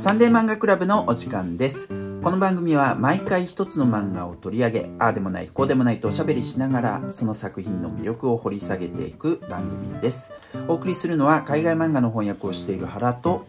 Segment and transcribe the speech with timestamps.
[0.00, 1.88] サンデー漫画クラブのお時間です。
[1.88, 10.32] この番組は毎回一つの漫画を取り上げああでもないこうでもないとおしゃべりしながらその作品の魅力を掘り下げていく番組です。
[10.68, 13.44] お送りするのは海外漫画の翻訳をしている原と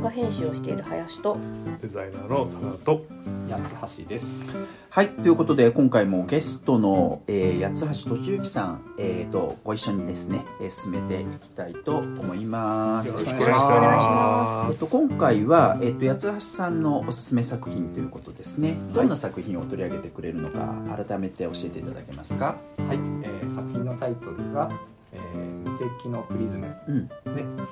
[0.00, 1.36] 漫画編集をしている林と。
[1.82, 3.04] デザイナーの田中と。
[3.50, 4.50] 八橋です。
[4.88, 13.08] はいということで今回もゲストの、えー、八橋俊之さん、えー、とご一緒にですね、えー進めていきたいと思います。
[13.08, 14.72] よろしくおお願いします。
[14.72, 18.78] えっと、今回は、えっと、八橋さんのおすすめ作品ということですね。
[18.94, 22.56] どんな作品を取り上げてくれるのか改めて教えていただけますか？
[22.78, 24.70] はい、えー作品のタイトルが、
[25.12, 27.14] えー無敵のプリズムうんで、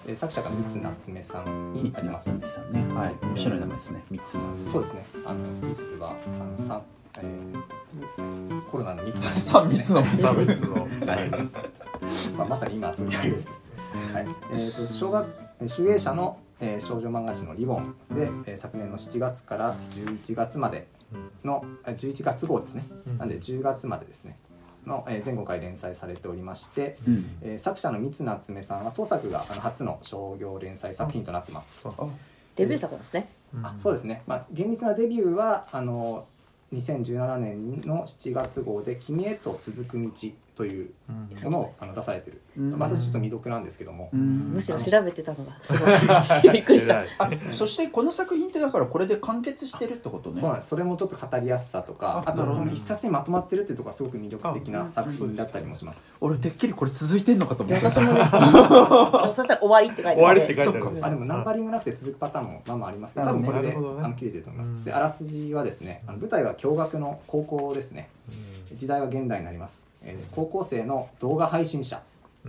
[0.06, 2.30] えー作者が三夏夏目さんに三つなります。
[2.30, 5.06] 夏目さんねはい面白い名前ですね三つ夏そうですね。
[5.26, 5.38] あの
[5.68, 6.82] 三つはあの三、
[7.18, 10.88] えー、コロナの三つの三密の差別のはい
[12.36, 13.42] まあまさに今取り上げる。
[14.12, 14.26] はい。
[14.54, 15.26] えっ、と小学
[15.60, 20.88] えー集英社の、えー少女漫画誌のリボンで、えー昨年の7月から11月まで
[21.44, 22.84] のあ11月号ですね。
[23.06, 24.38] うんなんで10月までですね
[24.88, 26.98] の、えー全5回連載されておりまして。
[27.06, 27.38] うん。
[27.42, 31.82] えー作者の三夏目さんは当作があの初の商業連載作品となってます。
[31.82, 31.92] そう。
[32.56, 33.28] デビュー作ですね。
[33.62, 36.26] あそうですね、まあ、厳密なデビューはあの
[36.74, 40.10] 2017年の7月号で「君へと続く道」
[40.58, 41.44] といううん。
[41.44, 42.42] ものをあの出されてる、
[42.76, 44.50] 私ちょっと未読なんですけども、うん。
[44.54, 46.52] むしろ調べてたのが すごい。
[46.52, 47.00] びっくりした。
[47.52, 50.40] そしてこの作品ってだからこれで完結してるってことね。
[50.40, 50.70] そうなんです。
[50.70, 52.70] それもちょっと語りやすさとかあとあなるほど。
[52.72, 56.12] 一冊にまとまってるっていうところがすごく魅力的な作品だったりもします。
[56.20, 64.84] 俺てっきりこれ続いてんのかと思って私もですそしたら終わりって書いてあって終わりって書いてあでもナンバリングなくて続くパターンもまあまあありますけどなるほど多分これで、ねあの切れてると思います、うん。
[64.84, 68.08] であらすじはですねあの舞台は共学の高校ですね。
[68.74, 72.02] 時代は現代になります、えー高校生の動画配信者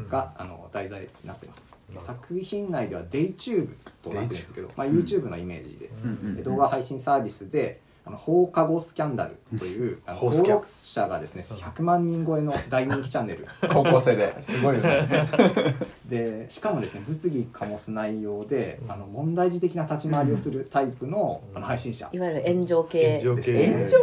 [0.09, 1.69] が、あの題材になってます。
[1.99, 3.69] 作品内では DayTube
[4.03, 6.43] となってるんですけど、まあ、YouTube のイメージで、うん。
[6.43, 13.47] 動画配信サービスであの放課後スキャンダルという あの登録者がですね100万人超えの大人気チャンネル。
[13.71, 14.35] 高校生で。
[14.41, 15.07] すごいよね。
[16.09, 22.09] でしかもですね物議醸す内容で、あの問題児的な立ち回りをするタイプの,、あの配信者。
[22.11, 23.19] いわゆる炎上系。
[23.19, 23.67] 炎上系。
[23.67, 23.97] 炎上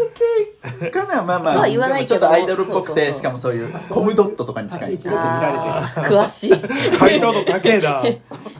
[0.81, 1.22] 系かな？
[1.25, 1.54] まあまあ。
[1.54, 2.97] とは言わないけどちょっとアイドルっぽくそうそうそう。
[2.97, 4.91] てしかもそういうコムドットとかに近い。
[4.92, 6.97] 立ち位置で見られて詳しい。
[6.97, 8.00] 会長の高えなや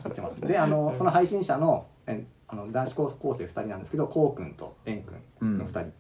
[0.09, 0.41] ってます。
[0.41, 5.15] であのその配信者のえあの男子高校生2人なんですけどこうくんとえんく
[5.45, 5.93] んの2人、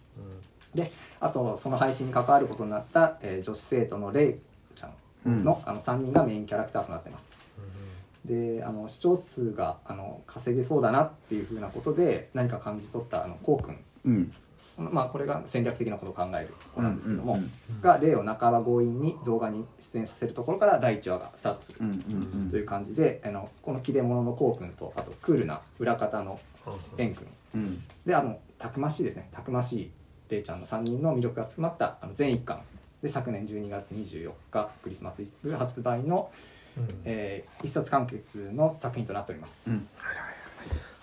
[0.75, 4.35] であとその配信に関わることになった、えー女子生徒のレイ
[4.75, 7.39] ちゃんの,、あの3人がメインキャラクターとなってます。
[8.25, 13.79] であの視聴数があの稼げそうだなっていうふうなことで何か感じ取ったあのこうくん。
[14.05, 14.33] うん
[14.79, 26.41] まあこれが戦略的なことを考える子なんですけども、うんうんが例を半ば強引に動画に出演させるところから第1話がスタートするうんうんという感じで、あのこの切れ者のこうくんとあとクールな裏方の
[26.99, 27.27] えんくん。
[27.55, 27.83] うんうん。
[28.05, 29.29] であのたくましいですね。
[29.33, 29.91] たくましい
[30.29, 32.61] れいちゃんの3人の魅力が詰まったあの全一巻。
[33.03, 36.31] で昨年12月24日クリスマスイブ発売の、
[37.05, 39.77] えー一冊完結の作品となっております、うん。
[39.77, 40.36] はい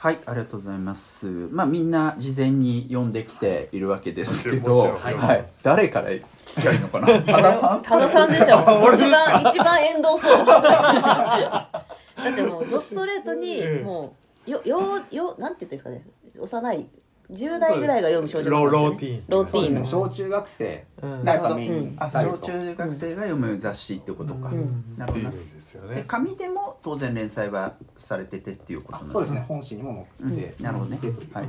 [0.02, 1.28] ありがとうございます。
[1.52, 5.46] まあみんな事前に読んできているわけですけどはいはい。
[5.64, 6.22] 誰から聞
[6.62, 7.08] きゃいいのかな？
[7.24, 7.82] 多田さん？
[7.82, 8.92] 多田さんでしょ。
[8.94, 10.46] 一番一番縁遠そう。
[10.46, 11.70] だ
[12.32, 13.86] ってもうドストレートにうん。
[13.86, 14.16] も
[14.48, 16.06] うよよよなんて言ってんですかね。
[16.38, 16.86] 幼い
[17.34, 18.88] 10代ぐらいが読む少女漫画ロですよね。
[18.88, 19.24] ローティーン。
[19.28, 19.86] ローティーンの。
[19.86, 20.86] 小中学生。
[21.02, 21.24] うん。
[21.24, 24.84] がやっぱメインにあなると小中学生が読む雑誌ってことか、うん。
[24.98, 25.28] なるほど
[26.08, 29.20] 紙でも当然連載はされててっていうことなんですか？
[29.20, 29.46] そうですね。
[29.48, 31.00] 本誌にも載って、なるほどね。
[31.34, 31.48] はい。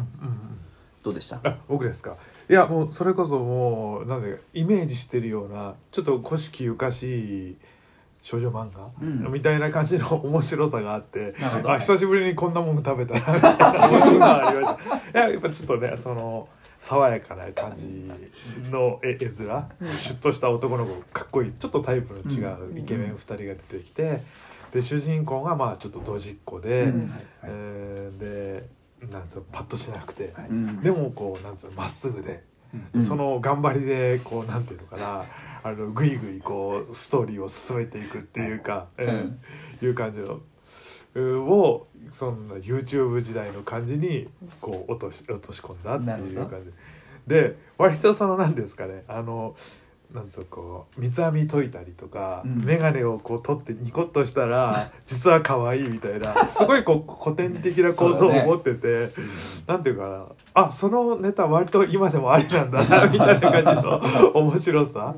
[1.03, 1.41] どうでした？
[1.45, 2.17] あ僕ですか？
[2.49, 7.57] いやもうそれこそもうなんでイメージしてるようなちょっと古式ゆかしい
[8.25, 9.31] 少女漫画、うん。
[9.31, 11.35] みたいな感じの 面白さがあって
[11.67, 15.21] あ久しぶりにこんなもん食べたなみたいな面白さがありました。
[15.21, 16.49] いややっぱちょっとねその
[16.79, 17.87] 爽やかな感じ
[18.71, 19.69] の絵絵面、シュ
[20.15, 21.53] ッとした男の子かっこいい。
[21.53, 22.43] ちょっとタイプの違
[22.75, 24.23] うイケメン2人が出てきて
[24.73, 27.13] で主人公がまあちょっとドジっ子で、うん。
[27.43, 28.67] えーで
[29.13, 30.33] なんつうのパッとしなくて、
[30.83, 32.43] でもこうなんつうのまっすぐで、
[32.95, 33.03] うん。
[33.03, 35.25] その頑張りでこうなんていうのかな
[35.65, 39.09] あのぐいぐいこうストーリーを進めていくっていうか、うん。
[39.09, 39.41] うん。
[39.83, 40.41] いう感じの
[41.15, 41.49] うん。
[41.49, 44.29] をそんな YouTube 時代の感じに
[44.61, 46.71] こう落とし落とし込んだっていう感じ。
[47.27, 49.57] で割とそのなんですかねあの
[50.15, 52.65] なんつうのこう三つ編み解いたりとか、うん。
[52.65, 59.11] 眼鏡をこう取ってニコッとしたら 実は可愛いみたいなすごいこう古典的な構造を持ってて、
[59.67, 65.15] なんていうかなあそのネタ割と今でもありなんだな みたいな感じの 面白さ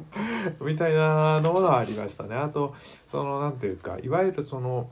[0.63, 2.35] みたいなのがありましたね。
[2.35, 4.89] あとそのなんていうかいわゆるその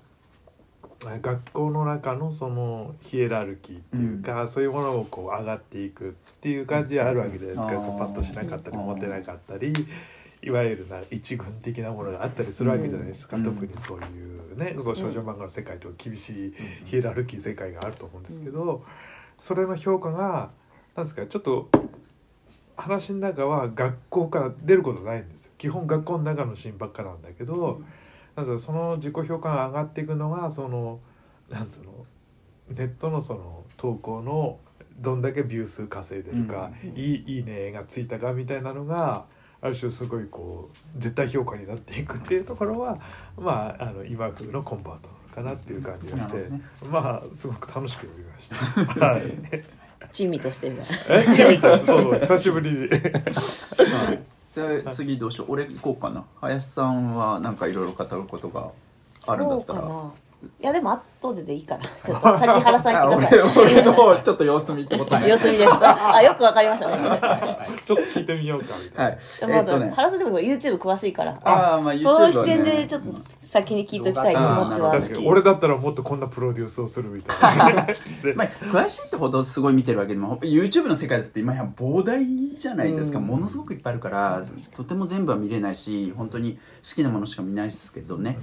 [1.00, 7.99] 学校の中のそのヒエラルキーっていうか、そういうものをこう上がっていくっていう感じがあるわけじゃないですか、うん。
[7.99, 9.73] パッとしなかったり持てなかったり。
[10.43, 13.44] いわゆるな一軍的なものがあったりするわけじゃないですか、うん。
[13.44, 16.55] 特にそういうねそう少女漫画の世界と厳しい
[16.85, 18.85] ヒエラルキー世界があると思うんですけど、
[19.38, 20.50] それの評価が
[20.96, 21.70] なんですかちょっと
[22.76, 25.52] 話の中は学校から出ることないんですよ。
[25.56, 27.85] 基本学校の中のシーンばっかなんだけど、なん
[28.43, 31.01] ですかその自己評価が上がっていくのがその
[31.51, 32.07] なんつうの
[32.69, 34.59] ネットのその投稿の
[34.99, 39.27] どんだけビュー数稼いでるか、うんいいいいねがついたかみたいなのが
[39.61, 43.01] ある種すごいこう絶対評価になっていくっていうところは
[43.37, 48.57] まああの今風のコンバートかなっていう感じがして、ねまあすごく楽しく読みました。
[49.07, 49.23] はい。
[50.13, 52.89] 珍味としてみたいなえ、君みたいなそうそう久しぶりに。
[54.55, 55.53] で次どうしよう。
[55.53, 56.25] 俺行こうかな。
[56.41, 58.71] 林さんはなんかいろいろ語ることが
[59.27, 59.81] あるんだったら。
[59.81, 60.12] そうかな。
[60.61, 60.93] いやでも
[61.25, 61.82] 後ででいいから。
[62.05, 63.65] ちょっと先原さんあ言ってください。
[63.65, 65.29] 俺 俺のちょっと様子見ってことね。
[65.29, 65.73] 様子見です。
[65.82, 66.97] あよくわかりましたね。
[67.85, 68.67] ちょっと聞いてみようか。
[68.82, 68.97] みたい。
[68.99, 69.05] な。
[69.05, 69.93] はいまず、えっとね。
[69.94, 71.38] 原さんでも YouTube 詳しいから。
[71.43, 73.09] ああまあ YouTube その視点でちょっと
[73.43, 77.87] 先に聞いときたい気持ちは確かに俺だったらもっとこんなプロデュースをするみたいな。
[78.23, 83.27] で まあ、詳しいってほどすごい見てるわけでも YouTube の世界だって今や膨大じゃないですか、うん。
[83.27, 84.43] ものすごくいっぱいあるから
[84.75, 88.38] とても全部は見れないし本当に好きなものしか見ないですけどね、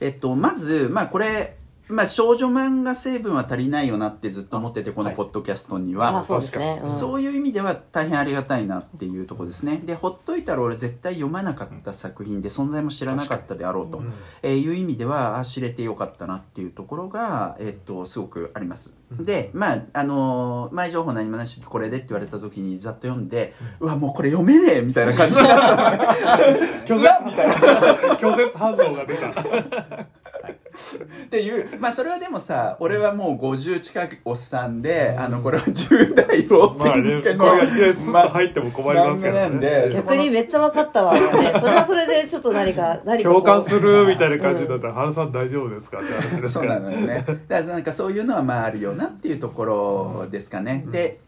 [0.00, 1.56] えっとまずまあこれ
[1.88, 9.80] まあ、少女漫画成分は足りないよなってずっと思っててこのポッドキャストには、あそうですね、うん、そういう意味では大変ありがたいなっていうところですね。
[9.84, 14.02] でほっといたら俺絶対読まなかった作品で存在も知らなかったであろうと、
[14.48, 27.54] いう意味ではあ知れてよかったなっていうところが、えっとすごくあります、でまああのー前情報何もなしでこれでって言われた時にざっと読んで、うわもうこれ読めねえみたいな感じになったのね拒 絶みたいな。
[28.16, 30.06] 拒絶反応が出た。
[31.26, 39.94] っていうまあそれはでもさ俺はもう50近くおっさんで、あのこれは10代をまあね、これがスッと入っても困りますけどまあなんでね。
[39.94, 41.20] 逆にめっちゃ分かったわ、ね、
[41.60, 45.98] それはそれでちょっと何か何か共感するみたいな感じだったら、原さん大丈夫ですか？
[45.98, 46.78] って話ですそうな。
[46.78, 47.24] のよね。
[47.48, 50.84] だからなんかそういうのはまああるよなっていうところですかね。
[50.88, 51.18] で、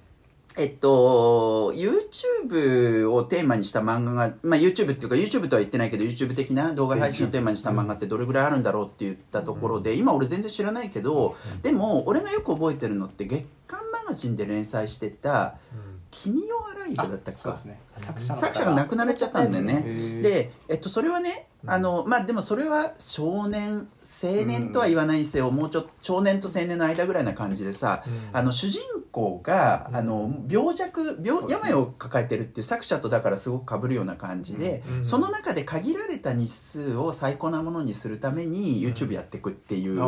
[0.58, 15.58] えっと、YouTube をテーマにした漫画が、まあ YouTube っていうか YouTube とは言ってないけど YouTube 的な動画配信をテーマにした漫画ってどれぐらいあるんだろうって言ったところで、今俺全然知らないけど、でも俺がよく覚えてるのって月刊マガジンで連載してた
[16.10, 17.81] 「君をアライブ」だったっけそうですね。
[17.96, 18.75] 作者が。
[18.75, 20.20] 亡くなれちゃったんだよね。
[20.22, 23.88] で、えっと、それはねあのまあでもそれは少年
[24.22, 28.31] 青年とは言わないにせよ、もうちょっと少年と青年の間ぐらいな感じでさ、うん。
[28.32, 28.82] あの主人
[29.12, 29.96] 公が、うん。
[29.96, 35.05] あの病弱病、病を抱えてるっていう作者とだからすごく被るような感じで、うん。
[35.05, 39.99] その中で限られた日数を最高なものにするために YouTube やっていくっていう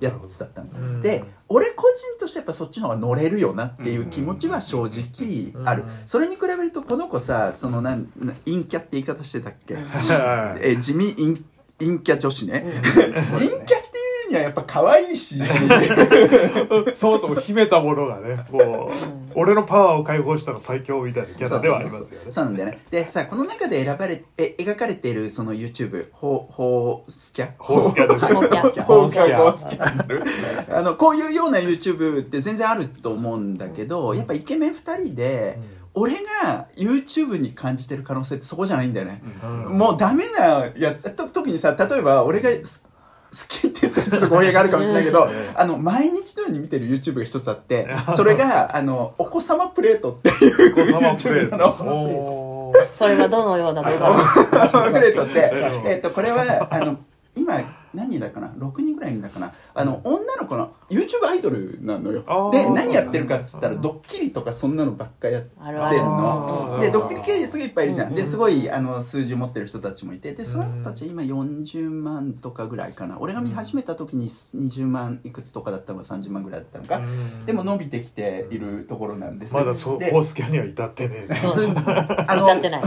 [0.00, 0.68] やつだったの。
[0.72, 1.00] うん。
[1.00, 5.88] で俺個人としてやっぱそっちの方が乗れるよなっていう気持ちは正直ある、うん。
[6.04, 11.40] それに比べるとこの子さそのなんな陰キャって言い方してたっけ、はいえ地味陰
[11.78, 15.40] 陰キャ女子ね、 陰キャっていうにはやっぱ可愛いし。
[16.92, 18.90] そもそも秘めたものがね、もう、
[19.34, 22.30] 俺のパワーを解放したら最強みたいなキャラではありますよね。
[22.30, 22.78] そうなんだよね。
[22.90, 35.58] でさこの中で選ばれえ描かれているその YouTube ホホースキャホースキャですホースキャホースキャホーホースキャあのこういうような YouTube って全然あると思うんだけど、やっぱイケメン2人で、
[35.98, 36.14] 俺
[36.44, 39.78] が YouTube に感じてる可能性ってそこじゃないんだよね、うん。
[39.78, 42.88] もうダメないやと特にさ例えば俺がす
[43.30, 52.72] 好きって言ったらちょっと語弊があるかもしれないけど あの毎日のように見てる YouTube が一つあって それがあのお子様プレートっていうお子様プレ YouTube の。
[52.90, 55.52] それがどのような動画なのお子様プレートって
[55.86, 56.96] えっとこれはあの
[57.34, 57.60] 今
[57.94, 59.52] 何人だかな？6人ぐらいいるんだかな？
[59.74, 62.50] あの女の子の YouTube アイドルなのよ。
[62.52, 66.78] で何やってるかっつったらドッキリとかそんなのばっかやってんの。
[66.80, 73.18] でドッキリ系ですごいいっぱいいるじゃん、うんですごいあの数字持ってる人たちもいてでその人たちは今40万とかぐらいかな。
[73.20, 77.46] 俺が見始めた時に20万いくつとかだったのが30万ぐらいだったのか、うん。
[77.46, 79.54] でも伸びてきているところなんです。
[79.54, 81.26] まだそう、でホースキャには至ってね。
[81.28, 81.34] え。
[81.36, 82.82] すあの歌ってない。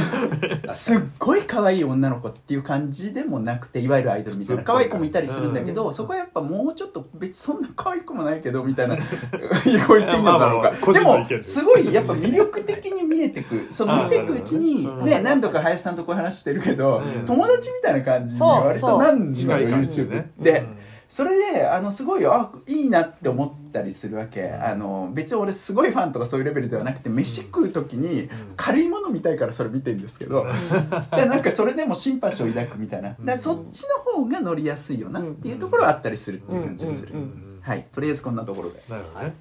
[0.67, 4.63] すっごい可愛い女の子っていう感じでもなくていわゆるアイドルみたいな。
[4.63, 5.93] 可愛い子もいたりするんだけど、うん。
[5.93, 15.05] そこはやっぱもうちょっと別にそんな可愛くもないけどみたいな こう言っていいのだろうか個でもすすごいやっぱ魅力的に見えてくその見ていくうちにうん。
[15.05, 17.25] ね何度か林さんとこう話してるけど、うん。
[17.25, 20.31] 友達みたいな感じに割となんの YouTube ね。
[20.39, 20.65] で、
[21.11, 24.49] それであのすごいあいいなって思ったりするわけ。
[24.49, 30.47] あの別に俺すごいファンとかそういうレベルではなくて飯食う時に軽いもの見たいからそれ見てるんですけど。
[31.13, 33.13] でなんかそれでもシンパシーを抱くみたいな。
[33.19, 37.13] だそっちの方が乗りやすいよなっていうところはあったりするっていう感じがする。
[37.59, 37.85] はい。
[37.91, 38.81] とりあえずこんなところで。
[38.87, 39.35] なるほどね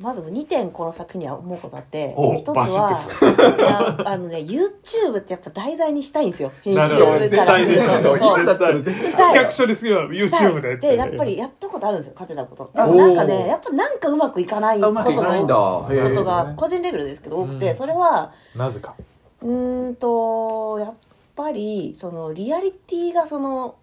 [0.00, 6.94] まず2点この作品には思うことあってお一つはあのね YouTube ってやっぱ題材にしたいんですよ編集から。
[7.28, 10.76] 企画書で YouTube で。
[10.76, 12.70] でやっぱりやったことあるんですよ勝てたこと。
[12.72, 18.94] であもなんかねやっぱなんかうまくいかないことことが個人レベルですけど多くてうんそれはなぜか。
[19.42, 20.94] うーんとやっ
[21.34, 23.76] ぱりそのリアリティがその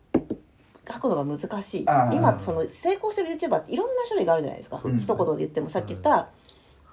[0.88, 1.86] 書くのが難しい。
[2.14, 4.78] 今その成功してる YouTuber っていろんな種類があるじゃないですか。
[4.78, 6.30] 一言で言ってもさっき言った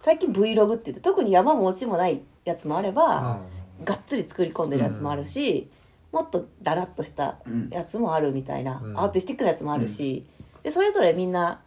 [0.00, 3.40] 最近 Vlog って言って特に山も落ちもないやつもあれば
[3.84, 5.70] がっつり作り込んでるやつもあるし
[6.10, 7.68] もっとだらっとしたうん。
[7.70, 8.98] やつもあるみたいなうん。
[8.98, 10.28] アーティスティックなやつもあるし
[10.62, 11.60] でそれぞれみんな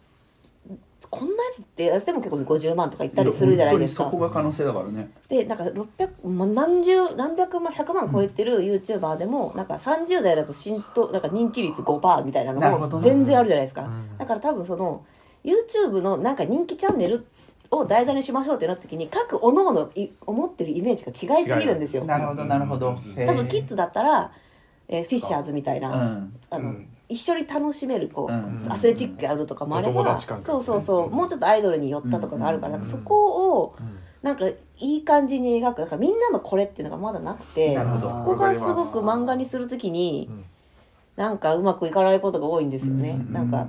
[1.10, 4.04] こんなやつってやつでも結構50万とかいったりするじゃないですか。
[4.04, 5.10] や本当にそこが可能性だからね。
[5.28, 14.18] でなんか600、まあ、何十何百万100万超えてる YouTuber でも、なんか30代だと浸透なんか人気率5%みたいなのも全然あるじゃないですか、うん。
[14.18, 15.04] だから多分その
[15.44, 17.26] YouTube のなんか人気チャンネル
[17.70, 22.04] を題材にしましょうってなった時に各各々い思ってるイメージが違いすぎるんですよ。
[22.04, 22.98] なるほどなるほど。
[23.16, 24.32] 多分キッズだったら、
[24.88, 26.36] えーフィッシャーズみたいな、うん。
[26.50, 40.44] あのうん一緒に楽しめるこう、うんアスレチックやるとかもあればそうそうそうもうちょっとアイドルに寄ったとかがあるから、うんなんかそこをうんなんかいい感じに描くだからみんなのこれっていうのがまだなくてそこがすごく漫画にするときにうん。
[41.16, 43.66] なんかうまくいかないことが多いんですよね、うなんか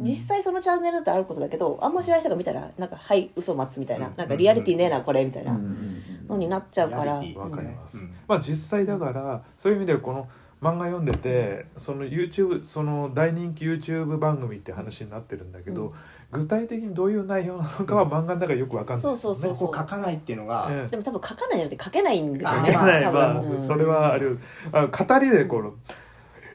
[0.00, 8.14] 実際そのチャンネルってあることだけどあんま知らない人が見たらなんかはい嘘待つみたいななんかリアリティねえなこれみたいなんのになっちゃうから、わかります、うん。
[8.26, 10.28] まあ実際だからそういう意味ではこの
[10.60, 15.94] 漫画読んでてその YouTube その大人気 YouTube 番組って話になってるんだけど、
[16.32, 16.40] うん。
[16.40, 19.38] 具体的にどういう内容なのかは漫画の中でよくわかんないですよね。
[19.38, 20.38] そうそうそこ書かないっていう。
[20.40, 22.72] のが、ええでも多分書かないんじゃなくて書けないんですよあね。
[22.72, 23.50] 書かない多まあ、分。
[23.52, 24.26] うんそれはあれ
[24.72, 25.74] あの語りでこの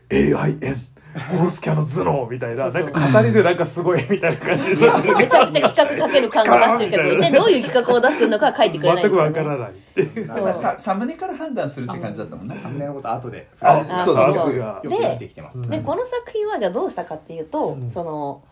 [0.09, 0.77] AIN
[1.19, 2.83] ホルスキャの頭脳みたいなそうそう。
[2.83, 9.31] なんか語りでなんかすごいみたいな感じでめちゃめちゃ企画かける感が出してるけど一体どういう企画を出してるのかは書いてくれないですよね。
[9.31, 10.27] くわからないっていう。
[10.29, 13.47] そうまあササムネから判断するって感じだったもんねサムネのこと後で。
[13.61, 17.91] ああそうそうそうできてきてます、うんでこの作品はじゃあどうしたかっていうと、うん。
[17.91, 18.43] その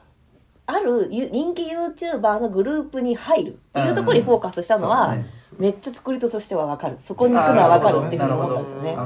[0.68, 5.18] あるゆ人気 YouTuber のグループに入るっていうところにフォーカスしたのは、
[5.58, 6.96] めっちゃ作り手としては分かる。
[7.00, 8.98] そこに行くのは分かるっていうふうに思ったんですよね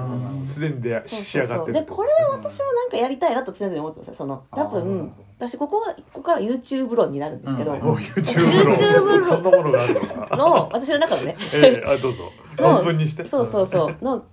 [0.45, 4.07] すでにでそう仕そうそうで上がってるってこれは私もなんかやりたいなと常々思ってます。
[4.09, 10.37] よその多分私ここはここから YouTube 論になるんですけど、うんもう YouTube の YouTube そんなものがあるのか。
[10.37, 11.35] の私の中のね。
[11.53, 12.31] ええあどうぞ。
[12.57, 13.25] の論文にして。
[13.25, 14.03] そうそうそう。
[14.03, 14.23] の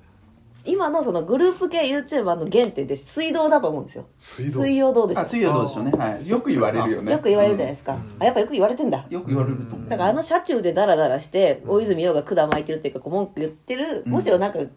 [0.64, 4.07] 今のそのグループ系 YouTuber の原点って水道だと思うんですよ。
[4.19, 4.61] 水道。
[4.61, 5.90] 水曜どうでしょあ水曜どうでしょうね。
[5.92, 6.28] はい。
[6.28, 7.12] よく言われるよね。
[7.12, 9.04] よく言われるじゃないですか、あやっぱよく言われてんだ。
[9.09, 9.88] よく言われると思う。
[9.88, 14.69] だからあの車中でダラダラして大泉洋が管巻いてるっていうかこう文句言ってる、むしろなんかヨ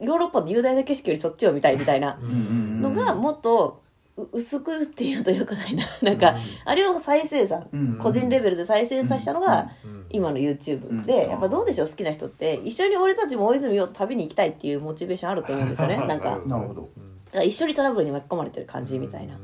[0.00, 2.28] ーロッパの雄大な景色よりそっちを見たいみたいなうん。
[2.28, 3.83] うんうんのがもっとう
[4.32, 5.84] 薄くっていうとよくないな。
[6.02, 7.98] なんか、あれを再生産、うん。
[7.98, 10.06] 個人レベルで再生させたのがうん。
[10.10, 11.02] 今の YouTube、うん。
[11.02, 11.88] でやっぱどうでしょう？
[11.88, 15.96] 好きな人って一緒に俺たちも大泉洋と旅に行きたいっていうモチベーションあると思うんですよね。
[15.96, 16.82] なんかなるほど。
[16.82, 19.36] だから一緒にトラブルに巻き込まれてる感じみたいな。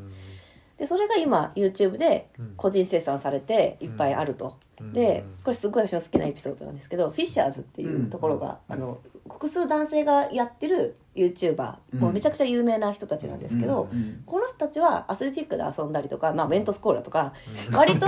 [0.78, 4.92] でそれが今 YouTube で個人生産されていっぱいあると、うん。
[4.92, 8.98] でこれすっごい私の好きなエピソードなんですけどフィッシャーズっていうところが、あの
[9.32, 12.00] 複数男性がやってる YouTuber、うん。
[12.00, 17.32] もうめちゃくちゃ有名な人たちなんですけど、うんうんこの人たちはアスレチックで遊んだりとか、まあ、メントスコーラとか、
[17.72, 18.06] 割と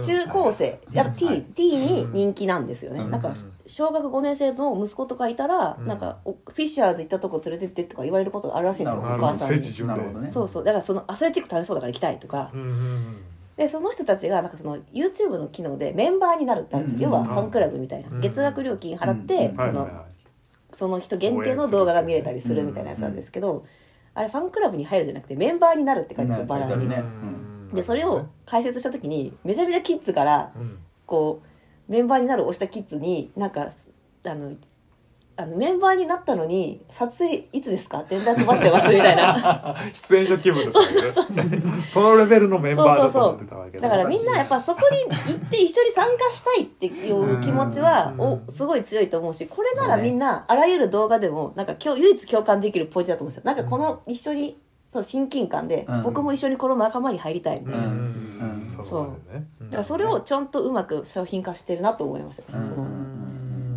[0.00, 3.10] 中高生、やっぱ T, T に人気なんですよね、うん。
[3.10, 3.32] なんか
[3.66, 10.30] 小学5年生の息子とかいたら、なんかおフィッシャーズ行ったとこ連れてってとか言われることがあるらしいんですよお母さんに。
[10.30, 10.64] そうそう。
[10.64, 13.16] だからそのアスレチック楽しそうだから行きたいとか、うんうん
[13.56, 20.06] でその人たちがなんかその YouTube の機能でメンバーになるってあるんですよ、うん要はファンクラブみたいな、うん月額料金払って、そのは
[20.72, 23.64] その人限定の動画が見れたりするみたいなやつなんですけど、
[24.14, 26.36] あれファンクラブに入るじゃなくてメンバーになるって書いてあるん。
[26.36, 27.02] ですよバナーに、ね
[27.72, 30.78] いでそれを解説した時にめちゃめちゃキッズからうん。
[31.06, 31.42] こ
[31.88, 33.68] うメンバーになるを押したキッズになんか
[34.24, 34.52] あの
[35.42, 38.04] あのメンバーになったのに撮影いつですか？
[38.08, 39.74] 連絡待ってますみたいな。
[39.92, 40.82] 出演者気分ですね。
[40.84, 41.46] そうそうそう
[41.90, 48.20] そのレベルのメンバーだと思ってたわけだからみんなやっぱそこに行って一緒に参加したいっていう気持ちはうん。
[48.20, 53.42] おすごい強いと思うしこれならみんなあらゆる動画でもなんか今日唯一共感できるポイントだと思うんですよ。
[53.44, 54.56] なんかこの一緒に
[54.88, 56.02] そう親近感でうん。
[56.02, 57.90] 僕も一緒にこの仲間に入りたいみたいな、うん。
[57.90, 58.64] だうん。
[58.64, 58.70] うん。
[58.70, 59.06] そう
[59.64, 62.56] だからそれをちゃんとうまく商品化してるなと思いました。
[62.56, 62.68] ね、うん。
[62.68, 62.86] その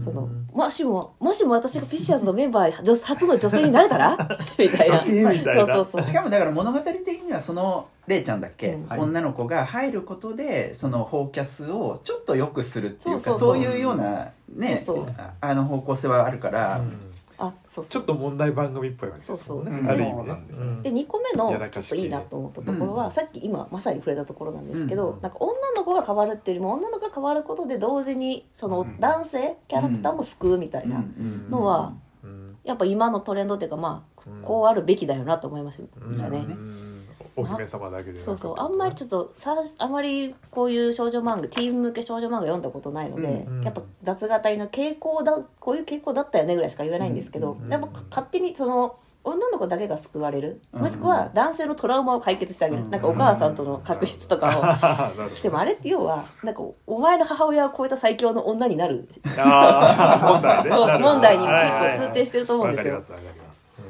[0.03, 4.17] そのもしももしも私がフィッシャーズのメンバー女初の女性になれたら？
[4.57, 5.03] みたいな。
[5.03, 6.01] そうそうそう。
[6.01, 8.87] しかもだから物語的にはそのレイちゃんだっけ、うん。
[8.87, 8.99] はい。
[9.01, 13.55] 女の子が入ることでそのフォーキャスをちょっと良くするっていうかそうそうそう。
[13.55, 15.05] そういうようなねそうそう。
[15.17, 19.37] ああの方向性はあるから、うんあそうちょっと問題番組っぽいわけですね。
[19.37, 19.67] そうそう。
[19.67, 20.59] ある意味そうなんです。
[20.59, 23.11] よねで2個目のちょっといいなと思ったところは、うん。
[23.11, 25.21] さっき今まさに触れたところなんですけど、うん。
[25.21, 28.99] なんか女の子が変わるっていうよりも女の子が変わることで同時にそのうん。
[28.99, 31.49] 男性キャラクターも救うみたいなうん。
[31.49, 32.57] のは、うん。
[32.63, 34.41] やっぱ今のトレンドっていうかまあうん。
[34.41, 35.79] こうあるべきだよなと思いまし
[36.19, 36.37] たね。
[36.39, 36.94] うん
[37.37, 38.55] お姫様だけでそうそう。
[38.57, 47.69] あんまりちょっとさあまりこういう少女漫画ティーン向け少女漫画読んだことないので、うんやっぱ雑語りの傾向だこういう傾向だったよねぐらいしか言えないんですけど、うん。
[47.69, 50.61] やっぱ勝手にその女の子だけが救われる？
[50.71, 50.81] うん。
[50.81, 52.91] もしくは男性のトラウマを解決してあげる、うん。
[52.91, 59.09] なんかお母さんとの確執とかを、なるほどでもあれって要はなんかお前の母親を超えた最強の女になる。
[59.25, 63.83] 問題ねそう問題にはいはいはい結構通底してると思うんですよわかりますわかりますだ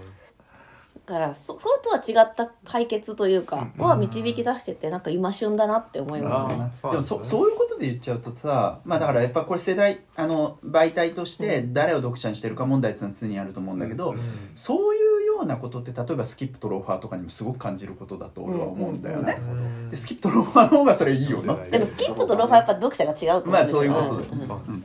[1.05, 6.47] からそそれとは違った解決というかは導き出しててなんか今旬だなって思いましたね。
[6.47, 7.01] でもなんですね。
[7.01, 14.19] そそういうことで言っちゃうとさまあだからやっぱこれ世代あの媒体として誰を読者にしてるか問題っていうのは常にあると思うんだけど、うん
[14.55, 19.37] そういうようなことって例えばスキップとローファーとかにもすごく感じることだと俺は思うんだよね。
[19.41, 21.69] うんでスキップとローファーの方がそれいいよね。
[21.69, 23.75] でもスキップとローファーはやっぱ読者が違うと思うんですよ。
[23.75, 24.83] まあそういうことですね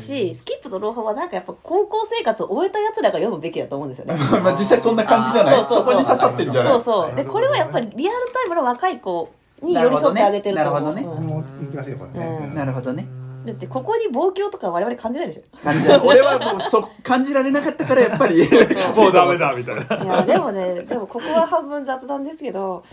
[0.00, 4.14] しスキップとローファーはなんかやっぱ高校生活を終えた奴らが読むべきだと思うんですよね。
[4.42, 5.56] まあ実際そんな感じじゃない。
[5.56, 5.76] そうそう。
[5.76, 6.80] そうこに刺さってるんじゃないそう。
[6.80, 7.14] そう。
[7.14, 9.30] でこれはやっぱりリアルタイムの若い子
[9.62, 10.94] に寄り添ってあげてると思う。
[10.94, 11.44] なるほどね。
[11.72, 12.54] 難しいところですね、うん。
[12.54, 13.06] なるほどね。
[13.44, 15.98] だってここに望郷とか我々感じないでし感じない。
[16.04, 18.38] 俺はもうそ感じられなかったからやっぱり。
[18.96, 19.82] もうダメだみたいな。
[19.82, 20.04] ょ。
[20.04, 22.84] いやでもねでもここは半分雑談ですけど、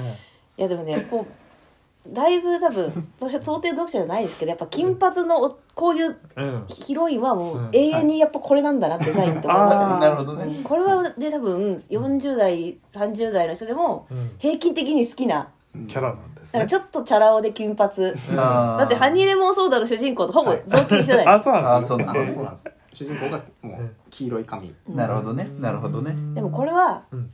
[0.57, 1.48] いやでもねこう
[2.07, 6.65] だいぶ多分私は想定読者じゃないですけどやっぱ金髪のおこういううん。
[6.67, 7.69] ヒロインはもううん。
[7.73, 9.99] 永遠にやっぱこれなんだなデザインって思いましたね。
[9.99, 10.45] なるほどね。
[10.45, 10.63] うん。
[10.63, 14.31] これはで多分40代30代の人でもうん。
[14.37, 15.49] 平均的に好きな
[15.87, 16.59] キャラなんですね。
[16.59, 17.95] なんかちょっとチャラ男で金髪。
[18.35, 21.97] だってハニーレモンソーダの主人公とほぼ造形一緒じゃないですあそうなんですあそう
[22.43, 22.63] なんです。
[22.93, 24.73] 主人公がもう黄色い髪。
[24.87, 25.47] なるほどね。
[25.59, 26.11] なるほどね。
[26.11, 27.31] かでもこれはうん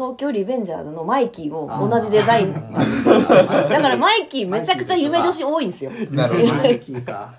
[0.00, 2.52] 東京リベンジャーズのマイキーも同じデザイン。
[2.54, 5.90] なんですよだだからマイキーめちゃくちゃ夢女子多いんですよ。
[6.10, 7.34] なるほどマイキーか。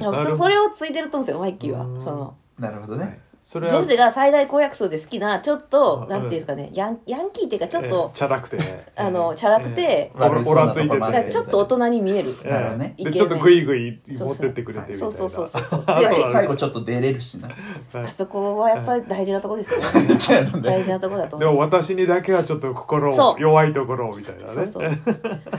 [0.00, 1.84] そそれをついてると思うんですよマイキーは。
[1.84, 2.00] うん。
[2.00, 2.34] その。
[2.58, 3.20] なるほどね
[3.50, 3.74] それは。
[3.74, 6.08] 女子が最大公約数で好きなちょっとうん。
[6.08, 8.58] なんていうんですかねヤンヤンキーっていうかちょっえーとチャラくて。
[8.94, 10.30] あのチャラくてえー。
[10.30, 12.28] オラオラついて悪いだからちょっと大人に見える。
[12.44, 12.50] えー。
[12.50, 12.94] なるほどね。
[12.96, 15.00] でちょっとグイグイ持ってってくれてみたいな。
[15.00, 15.28] そうそう。
[15.30, 15.84] そうそうそう
[16.30, 17.48] 最後ちょっと出れるしな。
[17.48, 17.54] は
[18.02, 18.06] い。
[18.06, 20.06] あそこはやっぱり大事なとこですよね。
[20.62, 21.86] 大事なとこだとでも思います。
[21.86, 24.46] 私にだけはちょっと心弱いところをみたいなね。
[24.46, 24.88] そうそう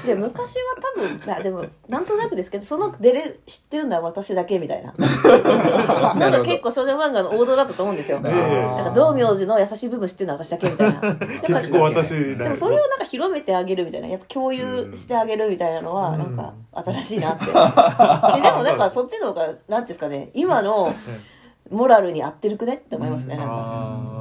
[0.05, 4.93] で昔は多分いやでもなんとなくですけどその出れ知ってるのは私だけみたいな。
[6.15, 8.19] なんか結構少女漫画の王道だったと思うんですよ。
[8.19, 8.29] な
[8.81, 11.15] んか道明寺の優しい部分知ってるのは私だけみたいな。
[11.59, 20.93] 結構私でもそれをなんか広めてあげるみたいなやっぱ共有してあげるみたいなのはなんか新しいなって、 ででもなんかそっちの方がなんですかね今の
[21.71, 24.20] モラルに合ってるくねって思いますねなんか。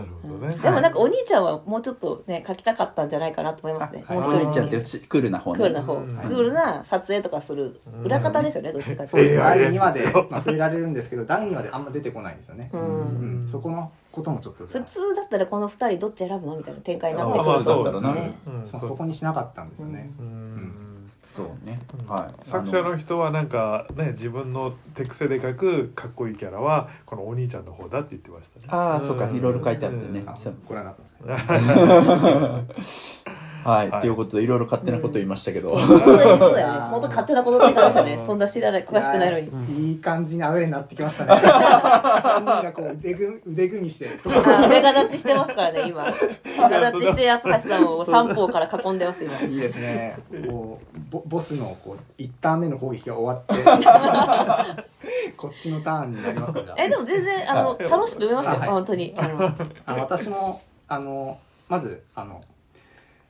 [0.00, 0.56] なるほどね。
[0.56, 4.04] でもなんかお兄ちゃんはもうちょっとね描きたかったんじゃないかなと思いますね。
[4.08, 4.48] もう一人。
[4.48, 5.58] 兄ちゃんってしクールな方ね。
[5.58, 6.16] クールな方、うん。
[6.16, 9.16] クールな撮影とかする裏方ですよね、どっちかって。
[9.16, 12.68] いうええ第2話で、まあ、触れられるんですけど第2話であんま出てこないんですよね。
[12.72, 12.78] と。
[12.78, 12.80] う。
[12.80, 13.44] うん。
[13.44, 18.38] んそこのこともちょっと普通だったらこの二人どっち選ぶのみたいな展開になってあくる普通だったらなね。
[18.46, 18.66] うん。
[18.66, 20.87] そそこにしなかったんですよね、うん
[21.28, 21.78] そうね。
[22.08, 22.34] はい。
[22.42, 28.66] 作者の人はなんかね自分の手癖で描くかっこいいキャラはこのお兄ちゃんの方だって言ってましたね。
[28.68, 29.28] ああそうか。
[29.28, 30.20] いろいろ書いてあってね。
[30.20, 30.30] うん。
[30.30, 30.56] あそう。
[30.66, 33.90] ご覧になったんですね はい。
[33.90, 34.00] はい。
[34.00, 35.74] ということでいろいろ勝手なこと言いましたけど。
[35.74, 36.62] うだよね。
[36.90, 38.18] 本当勝手なことって感じですよね。
[38.26, 39.90] そんな知らない、詳しくないのに。
[39.90, 41.32] いい感じにアウェーになってきましたね。
[41.42, 44.08] 3人がこう腕組み腕組みして。
[44.26, 46.04] あ、目が立ちしてますからね、今。
[46.04, 49.38] 目が立ちして、厚橋さんを三方から囲んでます、今。
[49.40, 50.18] いいですね。
[50.48, 53.64] こうボボスのこう1ターン目の攻撃が終わって。
[55.36, 56.82] こっちのターンになりますかじゃあ。
[56.82, 58.68] え、でも全然、あの、楽しく読めましたよ、はい。
[58.70, 59.14] 本当に。
[59.16, 59.52] あの。
[59.86, 62.42] あの私もあのまずあの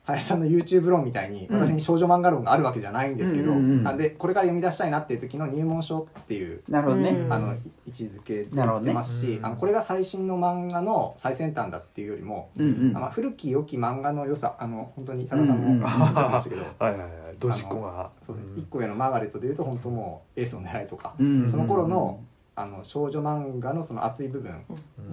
[0.09, 3.87] 林さんの YouTube 論みたいに私に少女漫画論があるわけじゃないんですけど、うんうんうん。
[3.87, 7.11] あでこれから読み出したいなっていう時の入門書っていうなるほどね。
[7.11, 7.33] うん。
[7.33, 8.87] あのい位置づけでなるほどね。
[8.87, 9.45] 出ますし、うん。
[9.45, 12.97] あのこれが最新の漫画の最先端だっていうよりも、うんうん。
[12.97, 17.09] あまあ、古き良き漫画の良さあの本当に多田さんも言ってましたけど、 はいはいはい。
[17.37, 18.53] ドジっ子がそうですね。
[18.57, 22.21] 一個上のマーガレットでいうと本当もうエースの狙いとか、うんその頃の
[22.55, 24.51] あの少女漫画のその熱い部分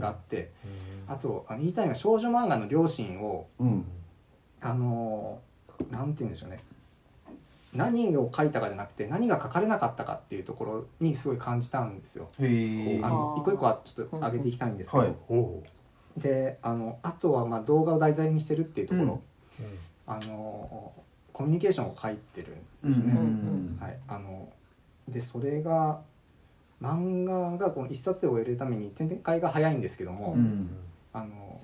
[0.01, 0.51] があって、
[1.07, 1.15] うん。
[1.15, 3.85] あとあの言いたいのは少女漫画の両親をうん
[4.61, 5.41] あの
[5.91, 6.61] なんて言うんでしょうね。
[7.75, 12.29] 何を書いたかじゃなくて何が書かれなかったかっていうところにすごい感じたんですよ。
[12.39, 15.15] あの一個一個はちょっと上げていきたいんですけど、はい。
[15.29, 15.63] おお
[16.17, 19.23] であのあとはまあ動画を題材にしてるっていうところ、
[19.61, 19.67] うん。
[19.67, 19.69] う
[20.07, 20.93] あの
[21.33, 23.13] コミュニケーションを書いてるうんうんんですね。
[23.13, 24.49] うんはい、あの
[25.09, 26.01] でそれが
[26.81, 30.71] 漫画がこの一冊で終えるために展開が早いんですけども、うん。
[31.13, 31.61] あの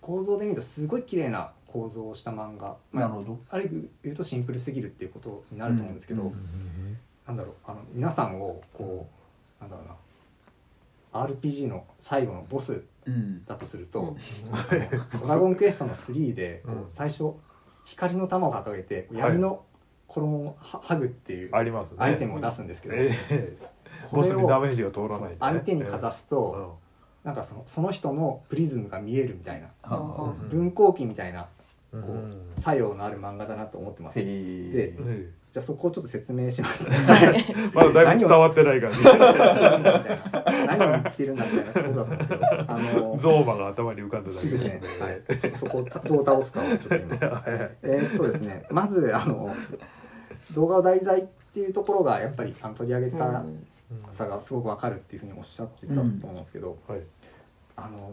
[0.00, 3.40] 構造で見るとすごい綺麗な構造をした漫画、まあ、なるほど。
[3.50, 9.08] ある意味言うとシンプルすぎるっていうことになると思うんですけど、うんなんだろうあの皆さんをこ
[9.60, 9.86] うなんだろう
[11.16, 13.44] な RPG の最後のボスうん。
[13.44, 14.00] だとすると
[15.12, 15.20] 「うん。
[15.20, 17.32] ドラゴンクエストの3で」最初
[17.84, 19.64] 光の玉を掲げて闇の
[20.06, 23.56] 衣をは剥ぐっていうアイテムを出すんですけど、ええ。
[24.12, 25.36] ボスこれをにダメージが通らないね。
[25.40, 26.78] 相手にかざすえと、
[27.24, 31.53] なんかそのその人のプリズムが見えるみたいなはうん分光器みたいなえうん
[32.02, 32.12] こ
[32.56, 34.20] う作用のある漫画だなと思ってます。
[34.20, 36.88] へでええじゃあそこをちょっと説明します。
[36.90, 44.80] え まだだいぶ伝わってない感じ何を言ってるんだみたいなことだったんですけど、あのゾーマが頭に浮かんだだけでねですすね。
[45.00, 45.38] はい。
[45.38, 47.16] ちょっとそこをどう倒すかをちょっと今。
[47.28, 49.48] はえーっとですね、まずあの
[50.56, 53.64] 動画を題材っていうところがやっぱりあの取り上げたうん
[54.10, 57.00] さがすごくわかるっていうふうにおっしゃってたと思うんですけど、はい
[57.76, 58.12] あの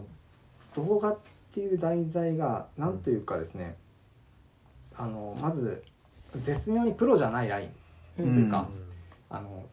[0.74, 3.76] 動画っていう題材がなんというかですね、
[4.96, 5.82] あのまず
[6.36, 7.68] 絶妙にプロじゃないライン。
[8.16, 8.68] というか、
[9.30, 9.64] あの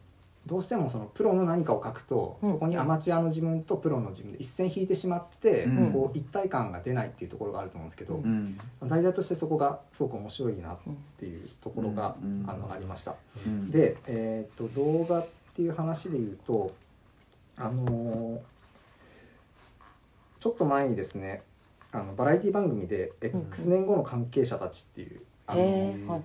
[0.46, 2.52] どうしてもそのプロの何かを書くと、うん。
[2.52, 5.92] そこにアマチュアの自分とプロの自分で一線引いてしまって、うん。
[5.92, 8.58] こう一体感が出ないっていうところがあると思うんですけど、うん。
[8.82, 10.78] 題材としてそこがすごく面白いなっ
[11.18, 12.44] ていうところが、うん。
[12.46, 13.14] あのありました。
[13.46, 13.70] うん。
[13.70, 16.74] で、えー、と動画っていう話で言うと
[17.56, 18.40] あのー
[20.40, 21.42] ちょっと前にですね
[21.92, 26.22] あのバラエティ番組で「ん X 年後の関係者たち」っていう、あの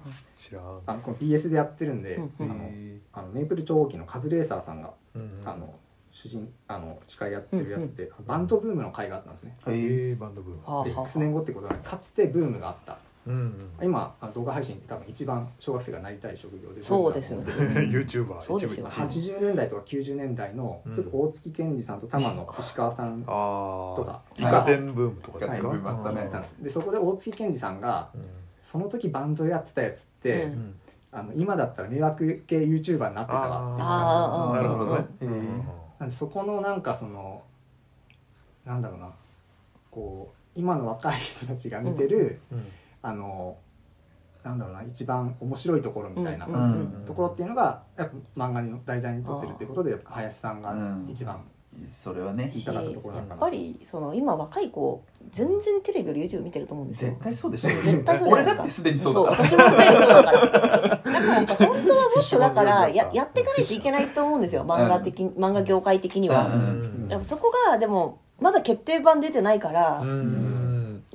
[0.85, 2.71] あのこの BS でやってるんで、うんあの
[3.13, 5.73] あのメイプル超合金のカズレーサーさんが、うんあの
[6.11, 9.57] 主人あの司会やってるやつで、バンドブームの回があったんですね。
[9.67, 11.01] へえええバンドブーム。
[11.01, 12.97] X 年後ってことはかつてブームがあった
[13.27, 17.43] うん今あの動画配信って多分一番小学生がなりたい職業でそうですよね。
[17.45, 19.37] YouTuber そうですよ一部一部。
[19.37, 21.09] 80年代とか90年代の、うん。
[21.11, 24.21] 大月健二さんと玉野石川さんあとか。
[24.39, 25.67] あイカ天ブームとかですか？
[25.67, 28.21] イカ天ブームあったねですでそこで大月健二さんがうん。
[28.61, 30.51] その時バンドやってたやつって、うん。
[30.51, 30.75] うん
[31.11, 34.55] あの今だったら迷惑系 YouTuber になってたわって言ったんですよあー。
[34.55, 35.05] なるほどね。
[35.21, 35.29] うん。
[35.29, 35.63] うん。
[35.99, 37.41] なんでそこのなんかその
[38.65, 39.09] なんだろうな。
[39.91, 42.67] こう今の若い人たちが見てる、うん
[43.05, 43.57] あの
[44.43, 46.47] なんだろうな一番面白いところみたいな、
[47.05, 51.07] ところっていうのがやっぱ漫画の題材にとってるっていうことで林さんがうん。
[51.09, 51.43] 一番
[51.87, 52.49] それはね。
[52.51, 53.41] 言いたかったところなのかな。
[53.41, 57.11] やっぱりその今若い子全然テレビより YouTube 見てると思うんですよ。
[57.11, 57.69] 絶対そうでしょ。
[57.69, 59.45] 絶対そう俺だってすでにそうだから。
[59.45, 60.31] 私もすでにそうだから。
[60.31, 64.63] だから本当はもっとだからややっていかないといけないと思うんですよ。
[64.65, 67.07] 漫画的、漫画業界的には、うん。
[67.09, 70.64] やっぱそこがでもまだ決定版出てないから、うん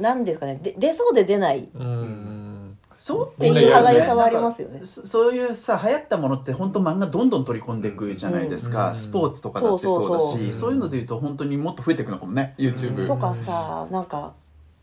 [0.00, 0.58] なんですかね。
[0.62, 1.60] で出そうで出ない。
[1.60, 2.78] っうん。
[2.98, 4.80] そうていう歯がゆさはありますよね。
[4.82, 8.94] そそういうさ流行ったものって本当漫画どんどん取り込んでいくじゃないですか、うん。
[8.94, 10.72] スポーツとかだってそうだしそうそうそう。
[10.72, 14.34] いうのでいうと本当にもっと増えていくのかもね YouTube、とかさなんか